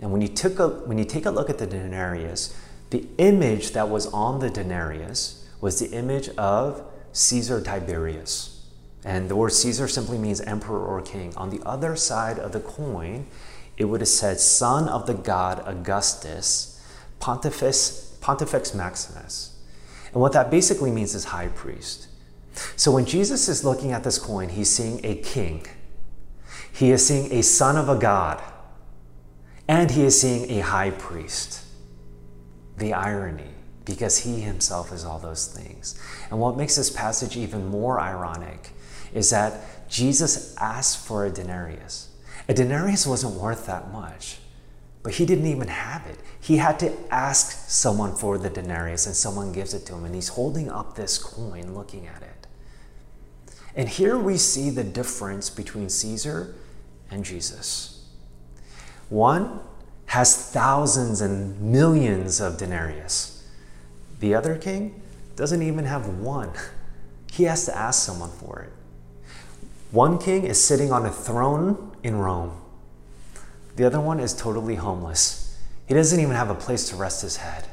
And 0.00 0.12
when 0.12 0.20
you, 0.20 0.28
took 0.28 0.58
a, 0.58 0.68
when 0.68 0.98
you 0.98 1.04
take 1.04 1.26
a 1.26 1.30
look 1.30 1.48
at 1.48 1.58
the 1.58 1.66
denarius, 1.66 2.54
the 2.90 3.06
image 3.18 3.72
that 3.72 3.88
was 3.88 4.06
on 4.06 4.40
the 4.40 4.50
denarius 4.50 5.48
was 5.60 5.78
the 5.78 5.90
image 5.96 6.28
of 6.36 6.82
Caesar 7.12 7.60
Tiberius. 7.60 8.66
And 9.04 9.28
the 9.28 9.36
word 9.36 9.52
Caesar 9.52 9.88
simply 9.88 10.18
means 10.18 10.40
emperor 10.40 10.84
or 10.84 11.00
king. 11.00 11.34
On 11.36 11.50
the 11.50 11.60
other 11.64 11.96
side 11.96 12.38
of 12.38 12.52
the 12.52 12.60
coin, 12.60 13.26
it 13.76 13.84
would 13.84 14.00
have 14.00 14.08
said 14.08 14.40
son 14.40 14.88
of 14.88 15.06
the 15.06 15.14
god 15.14 15.62
Augustus, 15.64 16.82
Pontifex, 17.20 18.16
Pontifex 18.20 18.74
Maximus. 18.74 19.56
And 20.12 20.20
what 20.20 20.32
that 20.32 20.50
basically 20.50 20.90
means 20.90 21.14
is 21.14 21.26
high 21.26 21.48
priest. 21.48 22.08
So 22.74 22.90
when 22.90 23.04
Jesus 23.04 23.48
is 23.48 23.64
looking 23.64 23.92
at 23.92 24.02
this 24.02 24.18
coin, 24.18 24.48
he's 24.48 24.70
seeing 24.70 25.00
a 25.04 25.16
king. 25.16 25.66
He 26.72 26.90
is 26.90 27.06
seeing 27.06 27.32
a 27.32 27.42
son 27.42 27.76
of 27.76 27.88
a 27.88 27.96
god 27.96 28.42
and 29.68 29.90
he 29.90 30.04
is 30.04 30.20
seeing 30.20 30.50
a 30.50 30.60
high 30.60 30.90
priest. 30.90 31.64
The 32.78 32.92
irony, 32.92 33.54
because 33.84 34.18
he 34.18 34.40
himself 34.40 34.92
is 34.92 35.04
all 35.04 35.18
those 35.18 35.46
things. 35.46 35.98
And 36.30 36.38
what 36.38 36.56
makes 36.56 36.76
this 36.76 36.90
passage 36.90 37.36
even 37.36 37.66
more 37.66 38.00
ironic 38.00 38.70
is 39.14 39.30
that 39.30 39.88
Jesus 39.88 40.54
asked 40.56 41.06
for 41.06 41.24
a 41.24 41.30
denarius. 41.30 42.10
A 42.48 42.54
denarius 42.54 43.06
wasn't 43.06 43.34
worth 43.34 43.66
that 43.66 43.90
much, 43.92 44.38
but 45.02 45.14
he 45.14 45.24
didn't 45.24 45.46
even 45.46 45.68
have 45.68 46.06
it. 46.06 46.18
He 46.40 46.58
had 46.58 46.78
to 46.80 46.92
ask 47.10 47.68
someone 47.68 48.14
for 48.14 48.38
the 48.38 48.50
denarius, 48.50 49.06
and 49.06 49.16
someone 49.16 49.52
gives 49.52 49.72
it 49.74 49.86
to 49.86 49.94
him, 49.94 50.04
and 50.04 50.14
he's 50.14 50.28
holding 50.28 50.70
up 50.70 50.94
this 50.94 51.18
coin 51.18 51.74
looking 51.74 52.06
at 52.06 52.22
it. 52.22 52.46
And 53.74 53.88
here 53.88 54.18
we 54.18 54.36
see 54.36 54.70
the 54.70 54.84
difference 54.84 55.50
between 55.50 55.88
Caesar 55.88 56.54
and 57.10 57.24
Jesus. 57.24 57.95
One 59.08 59.60
has 60.06 60.50
thousands 60.50 61.20
and 61.20 61.60
millions 61.60 62.40
of 62.40 62.58
denarius. 62.58 63.44
The 64.20 64.34
other 64.34 64.56
king 64.56 65.02
doesn't 65.36 65.62
even 65.62 65.84
have 65.84 66.08
one. 66.08 66.52
He 67.32 67.44
has 67.44 67.66
to 67.66 67.76
ask 67.76 68.02
someone 68.02 68.30
for 68.30 68.60
it. 68.60 68.72
One 69.90 70.16
king 70.18 70.44
is 70.44 70.62
sitting 70.62 70.90
on 70.90 71.04
a 71.04 71.10
throne 71.10 71.94
in 72.02 72.16
Rome. 72.16 72.58
The 73.76 73.84
other 73.84 74.00
one 74.00 74.20
is 74.20 74.32
totally 74.32 74.76
homeless. 74.76 75.58
He 75.86 75.92
doesn't 75.92 76.18
even 76.18 76.34
have 76.34 76.48
a 76.48 76.54
place 76.54 76.88
to 76.88 76.96
rest 76.96 77.20
his 77.20 77.36
head. 77.36 77.66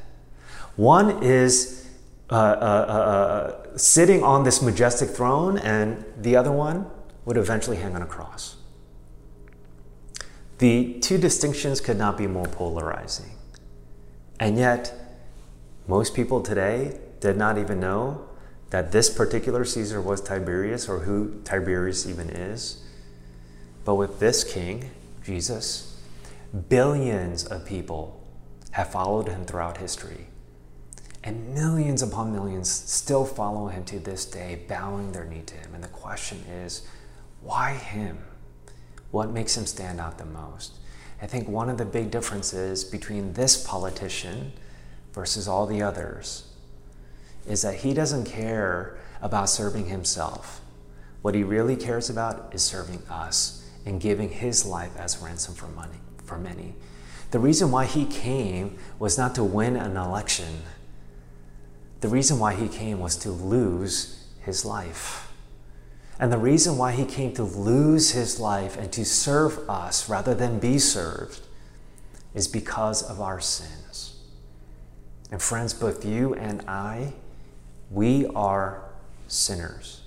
One 0.76 1.24
is 1.24 1.88
uh, 2.30 2.36
uh, 2.36 2.38
uh, 2.38 3.72
uh 3.72 3.78
sitting 3.78 4.22
on 4.22 4.44
this 4.44 4.62
majestic 4.62 5.10
throne, 5.10 5.58
and 5.58 6.04
the 6.18 6.36
other 6.36 6.52
one 6.52 6.86
would 7.24 7.38
eventually 7.38 7.78
hang 7.78 7.96
on 7.96 8.02
a 8.02 8.06
cross. 8.06 8.58
The 10.64 10.98
two 11.02 11.18
distinctions 11.18 11.82
could 11.82 11.98
not 11.98 12.18
be 12.18 12.26
more 12.26 12.46
polarizing. 12.46 13.32
And 14.40 14.58
yet, 14.58 14.94
most 15.90 16.16
people 16.16 16.40
today 16.40 17.02
did 17.20 17.36
not 17.36 17.58
even 17.58 17.82
know 17.82 18.30
that 18.70 18.94
this 18.94 19.10
particular 19.10 19.66
Caesar 19.66 20.00
was 20.00 20.22
Tiberius 20.22 20.88
or 20.88 21.00
who 21.00 21.42
Tiberius 21.44 22.08
even 22.08 22.30
is. 22.30 22.82
But 23.84 23.96
with 23.96 24.22
this 24.22 24.46
king, 24.46 24.92
Jesus, 25.26 26.02
billions 26.70 27.44
of 27.44 27.66
people 27.66 28.26
have 28.72 28.90
followed 28.90 29.28
him 29.28 29.44
throughout 29.44 29.76
history. 29.80 30.28
And 31.26 31.54
millions 31.54 32.02
upon 32.02 32.32
millions 32.32 32.70
still 32.70 33.26
follow 33.26 33.68
him 33.68 33.84
to 33.84 34.00
this 34.00 34.24
day, 34.24 34.62
bowing 34.70 35.12
their 35.12 35.26
knee 35.26 35.44
to 35.46 35.56
him. 35.56 35.76
And 35.76 35.84
the 35.84 35.90
question 35.90 36.38
is, 36.50 36.88
why 37.42 37.74
him? 37.74 38.20
What 39.14 39.30
makes 39.30 39.56
him 39.56 39.68
stand 39.68 40.00
out 40.00 40.18
the 40.18 40.26
most? 40.26 40.74
I 41.22 41.28
think 41.28 41.48
one 41.48 41.70
of 41.70 41.78
the 41.78 41.86
big 41.86 42.10
differences 42.10 42.84
between 42.84 43.34
this 43.34 43.64
politician 43.64 44.54
versus 45.14 45.48
all 45.48 45.68
the 45.68 45.84
others 45.84 46.48
is 47.48 47.62
that 47.62 47.76
he 47.76 47.94
doesn't 47.94 48.26
care 48.26 48.98
about 49.22 49.52
serving 49.52 49.86
himself. 49.86 50.62
What 51.22 51.36
he 51.36 51.44
really 51.44 51.76
cares 51.76 52.10
about 52.10 52.56
is 52.56 52.64
serving 52.64 53.04
us 53.08 53.64
and 53.86 54.02
giving 54.02 54.30
his 54.30 54.66
life 54.66 54.98
as 54.98 55.20
ransom 55.20 55.54
for 55.54 55.68
money 55.68 56.00
for 56.24 56.40
many. 56.40 56.74
The 57.30 57.38
reason 57.38 57.70
why 57.70 57.86
he 57.86 58.06
came 58.06 58.80
was 58.98 59.16
not 59.16 59.36
to 59.36 59.44
win 59.44 59.76
an 59.76 59.96
election. 59.96 60.64
The 62.02 62.10
reason 62.10 62.40
why 62.40 62.56
he 62.56 62.68
came 62.68 63.00
was 63.00 63.16
to 63.18 63.30
lose 63.30 64.26
his 64.42 64.66
life. 64.66 65.32
And 66.20 66.32
the 66.32 66.38
reason 66.38 66.78
why 66.78 66.92
he 66.92 67.06
came 67.06 67.34
to 67.34 67.44
lose 67.44 68.12
his 68.12 68.40
life 68.40 68.78
and 68.78 68.92
to 68.94 69.04
serve 69.04 69.70
us 69.70 70.08
rather 70.10 70.34
than 70.34 70.60
be 70.60 70.78
served 70.78 71.42
is 72.34 72.48
because 72.48 73.02
of 73.04 73.20
our 73.20 73.40
sins. 73.40 74.22
And 75.32 75.42
friends, 75.42 75.74
both 75.74 76.06
you 76.06 76.36
and 76.36 76.62
I, 76.68 77.14
we 77.90 78.28
are 78.28 78.84
sinners. 79.28 80.02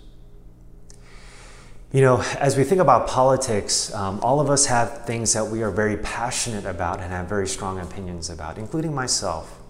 You 1.92 2.00
know, 2.02 2.22
as 2.38 2.56
we 2.56 2.64
think 2.64 2.80
about 2.80 3.08
politics, 3.08 3.94
um, 3.94 4.20
all 4.20 4.40
of 4.40 4.50
us 4.50 4.66
have 4.66 5.06
things 5.06 5.32
that 5.32 5.46
we 5.46 5.62
are 5.62 5.70
very 5.70 5.96
passionate 5.96 6.66
about 6.66 7.00
and 7.00 7.10
have 7.10 7.28
very 7.28 7.46
strong 7.46 7.80
opinions 7.80 8.28
about, 8.28 8.58
including 8.58 8.94
myself. 8.94 9.60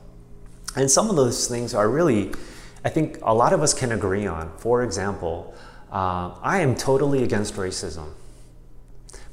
And 0.75 0.91
some 0.91 1.09
of 1.09 1.17
those 1.17 1.47
things 1.47 1.75
are 1.75 1.89
really, 1.89 2.33
I 2.85 2.89
think, 2.89 3.19
a 3.23 3.35
lot 3.35 3.53
of 3.53 3.63
us 3.63 3.73
can 3.73 3.93
agree 3.93 4.27
on. 4.27 4.51
For 4.59 4.83
example, 4.83 5.55
uh, 5.91 6.35
I 6.43 6.61
am 6.61 6.75
totally 6.75 7.23
against 7.23 7.55
racism. 7.55 8.11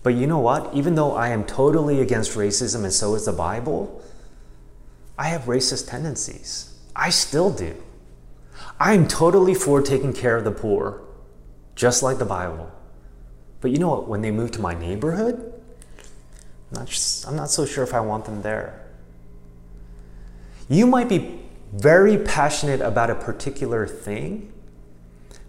But 0.04 0.16
you 0.16 0.28
know 0.28 0.40
what? 0.40 0.74
Even 0.74 0.96
though 0.96 1.14
I 1.14 1.30
am 1.30 1.46
totally 1.46 2.02
against 2.02 2.34
racism 2.34 2.84
and 2.84 2.94
so 2.94 3.16
is 3.16 3.26
the 3.26 3.32
Bible, 3.32 4.02
I 5.18 5.30
have 5.30 5.44
racist 5.44 5.90
tendencies. 5.90 6.78
I 6.96 7.10
still 7.10 7.50
do. 7.50 7.76
I 8.80 8.94
am 8.94 9.08
totally 9.08 9.54
for 9.54 9.82
taking 9.82 10.14
care 10.14 10.38
of 10.38 10.44
the 10.44 10.52
poor, 10.52 11.02
just 11.76 12.04
like 12.04 12.18
the 12.20 12.26
Bible. 12.26 12.72
But 13.62 13.72
you 13.72 13.78
know 13.78 13.90
what? 13.90 14.08
When 14.08 14.22
they 14.22 14.32
move 14.32 14.52
to 14.52 14.62
my 14.62 14.74
neighborhood, 14.74 15.54
I'm 16.72 16.80
not, 16.80 16.88
just, 16.88 17.28
I'm 17.28 17.36
not 17.36 17.50
so 17.50 17.66
sure 17.66 17.84
if 17.84 17.94
I 17.94 18.02
want 18.02 18.26
them 18.26 18.42
there. 18.42 18.86
You 20.70 20.88
might 20.88 21.10
be 21.10 21.40
very 21.72 22.18
passionate 22.18 22.82
about 22.82 23.10
a 23.10 23.16
particular 23.16 23.88
thing, 23.88 24.53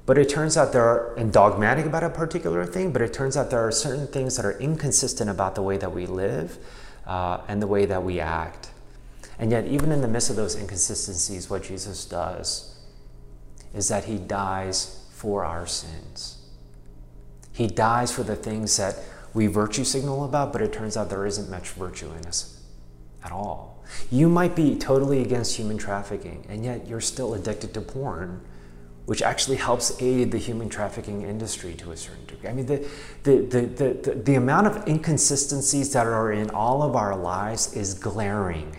but 0.07 0.19
it 0.19 0.29
turns 0.29 0.57
out 0.57 0.73
there 0.73 0.85
are, 0.85 1.15
and 1.15 1.33
dogmatic 1.33 1.87
about 1.87 2.05
a 2.05 2.11
particular 2.11 2.67
thing, 2.67 2.93
but 2.93 3.01
it 3.01 3.13
turns 3.13 3.37
out 3.37 3.51
there 3.51 3.67
are 3.67 3.73
certain 3.73 4.07
things 4.07 4.37
that 4.37 4.45
are 4.45 4.59
inconsistent 4.59 5.31
about 5.31 5.55
the 5.55 5.63
way 5.63 5.77
that 5.79 5.93
we 5.93 6.07
live 6.07 6.59
uh, 7.07 7.41
and 7.49 7.63
the 7.63 7.67
way 7.67 7.87
that 7.87 8.03
we 8.03 8.21
act. 8.21 8.71
And 9.39 9.51
yet, 9.51 9.67
even 9.67 9.91
in 9.91 10.01
the 10.01 10.09
midst 10.09 10.31
of 10.31 10.37
those 10.37 10.55
inconsistencies, 10.55 11.49
what 11.49 11.65
Jesus 11.65 12.05
does 12.05 12.77
is 13.75 13.89
that 13.89 14.05
he 14.05 14.17
dies 14.19 15.05
for 15.11 15.45
our 15.45 15.67
sins. 15.67 16.39
He 17.53 17.67
dies 17.67 18.13
for 18.13 18.23
the 18.23 18.37
things 18.37 18.77
that 18.77 18.97
we 19.33 19.47
virtue 19.47 19.85
signal 19.85 20.25
about, 20.25 20.53
but 20.53 20.63
it 20.63 20.73
turns 20.73 20.97
out 20.97 21.09
there 21.09 21.27
isn't 21.27 21.51
much 21.51 21.71
virtue 21.71 22.11
in 22.13 22.27
us 22.27 22.63
at 23.25 23.33
all. 23.33 23.83
You 24.11 24.29
might 24.29 24.55
be 24.55 24.77
totally 24.77 25.23
against 25.23 25.57
human 25.57 25.79
trafficking, 25.79 26.47
and 26.49 26.65
yet 26.65 26.87
you're 26.87 27.01
still 27.01 27.35
addicted 27.35 27.75
to 27.75 27.81
porn, 27.81 28.41
which 29.07 29.21
actually 29.21 29.57
helps 29.57 30.01
aid 30.01 30.31
the 30.31 30.39
human 30.39 30.69
trafficking 30.69 31.23
industry 31.23 31.75
to 31.75 31.93
a 31.93 31.97
certain 31.97 32.25
degree. 32.27 32.49
I 32.49 32.53
mean, 32.53 32.67
the, 32.67 32.89
the, 33.23 33.37
the, 33.39 33.61
the, 33.67 34.15
the, 34.15 34.35
amount 34.35 34.67
of 34.67 34.89
inconsistencies 34.89 35.93
that 35.93 36.07
are 36.07 36.33
in 36.33 36.51
all 36.51 36.83
of 36.83 36.97
our 36.97 37.15
lives 37.15 37.75
is 37.75 37.93
glaring. 37.93 38.77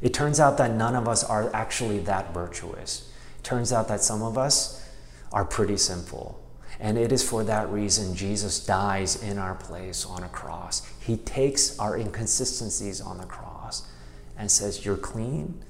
It 0.00 0.14
turns 0.14 0.38
out 0.38 0.58
that 0.58 0.72
none 0.72 0.94
of 0.94 1.08
us 1.08 1.24
are 1.24 1.52
actually 1.52 1.98
that 2.00 2.32
virtuous. 2.32 3.10
It 3.38 3.44
turns 3.44 3.72
out 3.72 3.88
that 3.88 4.00
some 4.00 4.22
of 4.22 4.38
us 4.38 4.88
are 5.32 5.44
pretty 5.44 5.76
sinful. 5.76 6.40
And 6.78 6.96
it 6.98 7.10
is 7.10 7.28
for 7.28 7.42
that 7.44 7.68
reason 7.70 8.14
Jesus 8.14 8.64
dies 8.64 9.22
in 9.22 9.38
our 9.38 9.54
place 9.54 10.04
on 10.04 10.22
a 10.22 10.28
cross. 10.28 10.86
He 11.00 11.16
takes 11.16 11.78
our 11.78 11.96
inconsistencies 11.96 13.00
on 13.00 13.18
the 13.18 13.26
cross 13.26 13.88
and 14.36 14.50
says, 14.50 14.84
You're 14.84 14.96
clean, 14.96 15.64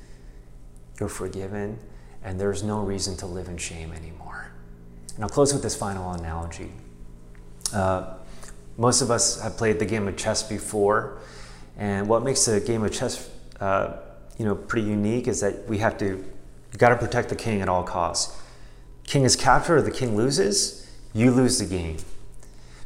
you're 0.98 1.08
forgiven, 1.08 1.78
and 2.24 2.40
there's 2.40 2.62
no 2.62 2.80
reason 2.80 3.16
to 3.18 3.26
live 3.26 3.48
in 3.48 3.58
shame 3.58 3.92
anymore. 3.92 4.50
And 5.14 5.22
I'll 5.22 5.30
close 5.30 5.52
with 5.52 5.62
this 5.62 5.76
final 5.76 6.10
analogy. 6.12 6.72
Uh, 7.72 8.14
most 8.76 9.02
of 9.02 9.10
us 9.10 9.40
have 9.40 9.56
played 9.56 9.78
the 9.78 9.84
game 9.84 10.08
of 10.08 10.16
chess 10.16 10.42
before, 10.42 11.18
and 11.76 12.08
what 12.08 12.24
makes 12.24 12.48
a 12.48 12.60
game 12.60 12.82
of 12.82 12.92
chess, 12.92 13.30
uh, 13.60 13.98
you 14.38 14.44
know, 14.44 14.54
pretty 14.54 14.88
unique 14.88 15.28
is 15.28 15.40
that 15.40 15.68
we 15.68 15.78
have 15.78 15.98
to, 15.98 16.06
you 16.06 16.78
got 16.78 16.88
to 16.88 16.96
protect 16.96 17.28
the 17.28 17.36
king 17.36 17.60
at 17.60 17.68
all 17.68 17.84
costs. 17.84 18.40
King 19.04 19.22
is 19.22 19.36
captured 19.36 19.76
or 19.76 19.82
the 19.82 19.90
king 19.90 20.16
loses, 20.16 20.90
you 21.12 21.30
lose 21.30 21.58
the 21.58 21.66
game. 21.66 21.98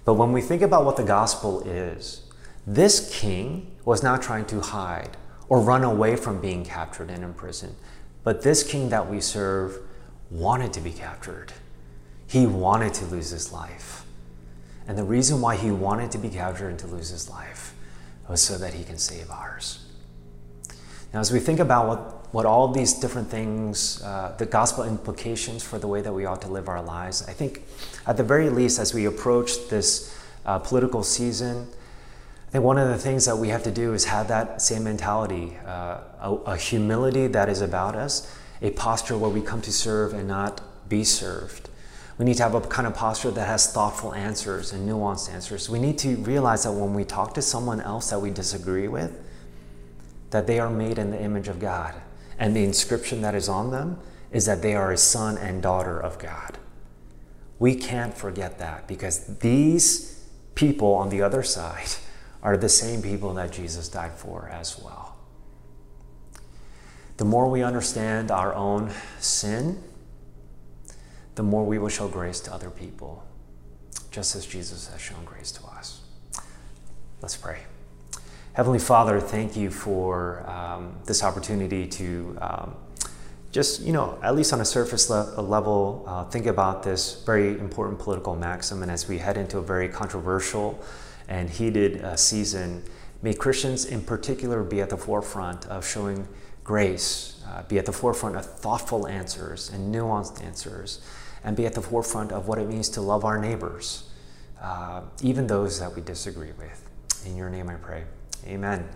But 0.05 0.15
when 0.15 0.33
we 0.33 0.41
think 0.41 0.63
about 0.63 0.85
what 0.85 0.97
the 0.97 1.05
gospel 1.05 1.61
is, 1.63 2.23
this 2.67 3.17
king 3.19 3.71
was 3.85 4.03
not 4.03 4.21
trying 4.21 4.45
to 4.47 4.61
hide 4.61 5.17
or 5.49 5.61
run 5.61 5.85
away 5.85 6.17
from 6.17 6.41
being 6.41 6.65
captured 6.65 7.09
and 7.09 7.25
imprisoned. 7.25 7.75
But 8.29 8.43
this 8.43 8.63
king 8.63 8.91
that 8.91 9.09
we 9.09 9.23
serve 9.23 9.79
wanted 10.31 10.75
to 10.75 10.83
be 10.83 10.91
captured. 10.93 11.51
He 12.27 12.47
wanted 12.47 12.93
to 13.01 13.07
lose 13.07 13.31
his 13.31 13.55
life. 13.55 14.05
And 14.87 14.99
the 14.99 15.03
reason 15.03 15.41
why 15.41 15.57
he 15.57 15.71
wanted 15.71 16.11
to 16.11 16.19
be 16.19 16.29
captured 16.29 16.69
and 16.69 16.79
to 16.81 16.87
lose 16.89 17.09
his 17.09 17.31
life 17.31 17.73
was 18.29 18.43
so 18.43 18.59
that 18.59 18.75
he 18.75 18.85
can 18.85 18.99
save 18.99 19.31
ours. 19.31 19.87
Now, 21.15 21.21
as 21.21 21.33
we 21.33 21.41
think 21.41 21.59
about 21.59 21.89
what 21.89 22.35
what 22.35 22.45
all 22.45 22.69
these 22.69 22.93
different 22.93 23.31
things, 23.31 24.03
uh, 24.03 24.35
the 24.37 24.45
gospel 24.45 24.85
implications 24.85 25.63
for 25.65 25.79
the 25.79 25.89
way 25.89 26.03
that 26.03 26.13
we 26.13 26.27
ought 26.27 26.43
to 26.43 26.49
live 26.49 26.69
our 26.69 26.83
lives. 26.83 27.25
I 27.27 27.33
think, 27.33 27.63
at 28.07 28.19
the 28.19 28.25
very 28.25 28.51
least, 28.51 28.79
as 28.79 28.93
we 28.93 29.07
approach 29.07 29.71
this 29.71 30.15
uh, 30.45 30.59
political 30.59 31.03
season, 31.03 31.67
I 32.49 32.51
think 32.51 32.65
one 32.65 32.79
of 32.79 32.89
the 32.89 32.97
things 32.97 33.27
that 33.27 33.37
we 33.37 33.49
have 33.49 33.63
to 33.65 33.71
do 33.71 33.93
is 33.93 34.07
have 34.07 34.29
that 34.29 34.63
same 34.63 34.85
mentality, 34.85 35.59
uh, 35.67 36.01
a, 36.19 36.33
a, 36.47 36.57
humility 36.57 37.27
that 37.27 37.51
is 37.51 37.61
about 37.61 37.95
us, 37.95 38.35
a 38.63 38.71
posture 38.71 39.19
where 39.19 39.29
we 39.29 39.43
come 39.43 39.61
to 39.61 39.71
serve 39.71 40.15
and 40.15 40.27
not 40.27 40.63
be 40.89 41.05
served. 41.05 41.69
We 42.17 42.25
need 42.25 42.39
to 42.39 42.45
have 42.45 42.55
a 42.55 42.63
kind 42.63 42.87
of 42.87 42.95
posture 42.95 43.31
that 43.33 43.47
has 43.47 43.71
thoughtful 43.71 44.15
answers 44.15 44.73
and 44.73 44.89
nuanced 44.89 45.31
answers. 45.31 45.69
We 45.69 45.79
need 45.79 45.99
to 45.99 46.17
realize 46.17 46.65
that 46.65 46.73
when 46.73 46.95
we 46.95 47.05
talk 47.05 47.35
to 47.35 47.43
someone 47.43 47.83
else 47.83 48.09
that 48.09 48.19
we 48.19 48.31
disagree 48.31 48.89
with, 48.89 49.15
that 50.31 50.47
they 50.47 50.59
are 50.59 50.71
made 50.71 50.99
in 50.99 51.11
the 51.11 51.21
image 51.21 51.49
of 51.49 51.61
God 51.61 51.95
and 52.39 52.57
the 52.57 52.65
inscription 52.65 53.21
that 53.21 53.35
is 53.35 53.51
on 53.51 53.73
them 53.73 54.01
is 54.33 54.47
that 54.47 54.63
they 54.63 54.75
are 54.75 54.91
a 54.91 54.97
son 54.97 55.37
and 55.37 55.63
daughter 55.63 56.01
of 56.01 56.19
God. 56.19 56.57
We 57.59 57.75
can't 57.75 58.17
forget 58.17 58.59
that 58.59 58.89
because 58.89 59.39
these 59.41 60.25
people 60.55 60.95
on 60.95 61.11
the 61.11 61.21
other 61.21 61.43
side 61.43 61.91
are 62.43 62.57
the 62.57 62.69
same 62.69 63.03
people 63.03 63.35
that 63.35 63.53
Jesus 63.53 63.89
died 63.89 64.13
for 64.13 64.49
as 64.49 64.79
well. 64.79 65.17
The 67.17 67.25
more 67.25 67.49
we 67.49 67.63
understand 67.63 68.31
our 68.31 68.55
own 68.55 68.93
sin, 69.19 69.83
the 71.35 71.43
more 71.43 71.65
we 71.65 71.79
will 71.79 71.89
show 71.89 72.09
grace 72.09 72.41
to 72.41 72.53
other 72.53 72.71
people, 72.71 73.25
just 74.11 74.37
as 74.37 74.47
Jesus 74.47 74.89
has 74.89 75.01
shown 75.01 75.25
grace 75.25 75.51
to 75.53 75.65
us. 75.67 76.01
Let's 77.21 77.37
pray. 77.37 77.59
Heavenly 78.53 78.79
Father, 78.79 79.21
thank 79.21 79.57
you 79.57 79.71
for 79.71 80.49
um, 80.49 80.95
this 81.05 81.23
opportunity 81.23 81.87
to 81.87 82.39
um, 82.41 82.75
just, 83.51 83.81
you 83.83 83.93
know, 83.93 84.19
at 84.23 84.37
least 84.37 84.53
on 84.53 84.61
a 84.61 84.65
surface 84.65 85.09
le- 85.11 85.41
level, 85.41 86.05
uh, 86.07 86.25
think 86.25 86.47
about 86.47 86.83
this 86.83 87.23
very 87.25 87.59
important 87.59 87.99
political 87.99 88.37
maxim. 88.37 88.83
And 88.83 88.91
as 88.91 89.09
we 89.09 89.19
head 89.19 89.37
into 89.37 89.59
a 89.59 89.63
very 89.63 89.89
controversial 89.89 90.81
and 91.29 91.51
heated 91.51 92.03
uh, 92.03 92.17
season, 92.17 92.83
may 93.23 93.35
Christians 93.35 93.85
in 93.85 94.03
particular 94.03 94.63
be 94.63 94.81
at 94.81 94.91
the 94.91 94.97
forefront 94.97 95.67
of 95.67 95.87
showing 95.87 96.27
grace, 96.65 97.43
uh, 97.49 97.63
be 97.63 97.79
at 97.79 97.87
the 97.87 97.93
forefront 97.93 98.37
of 98.37 98.45
thoughtful 98.45 99.07
answers 99.07 99.71
and 99.71 99.95
nuanced 99.95 100.43
answers, 100.43 101.01
and 101.45 101.57
be 101.57 101.67
at 101.67 101.75
the 101.75 101.81
forefront 101.81 102.33
of 102.33 102.49
what 102.49 102.59
it 102.59 102.69
means 102.69 102.89
to 102.91 103.01
love 103.01 103.25
our 103.25 103.39
neighbors, 103.39 104.11
uh, 104.61 105.03
even 105.23 105.47
those 105.47 105.79
that 105.79 105.95
we 105.95 106.03
disagree 106.03 106.53
with. 106.59 106.89
In 107.27 107.37
your 107.37 107.51
name 107.51 107.69
I 107.69 107.75
pray. 107.75 108.05
Amen. 108.47 108.89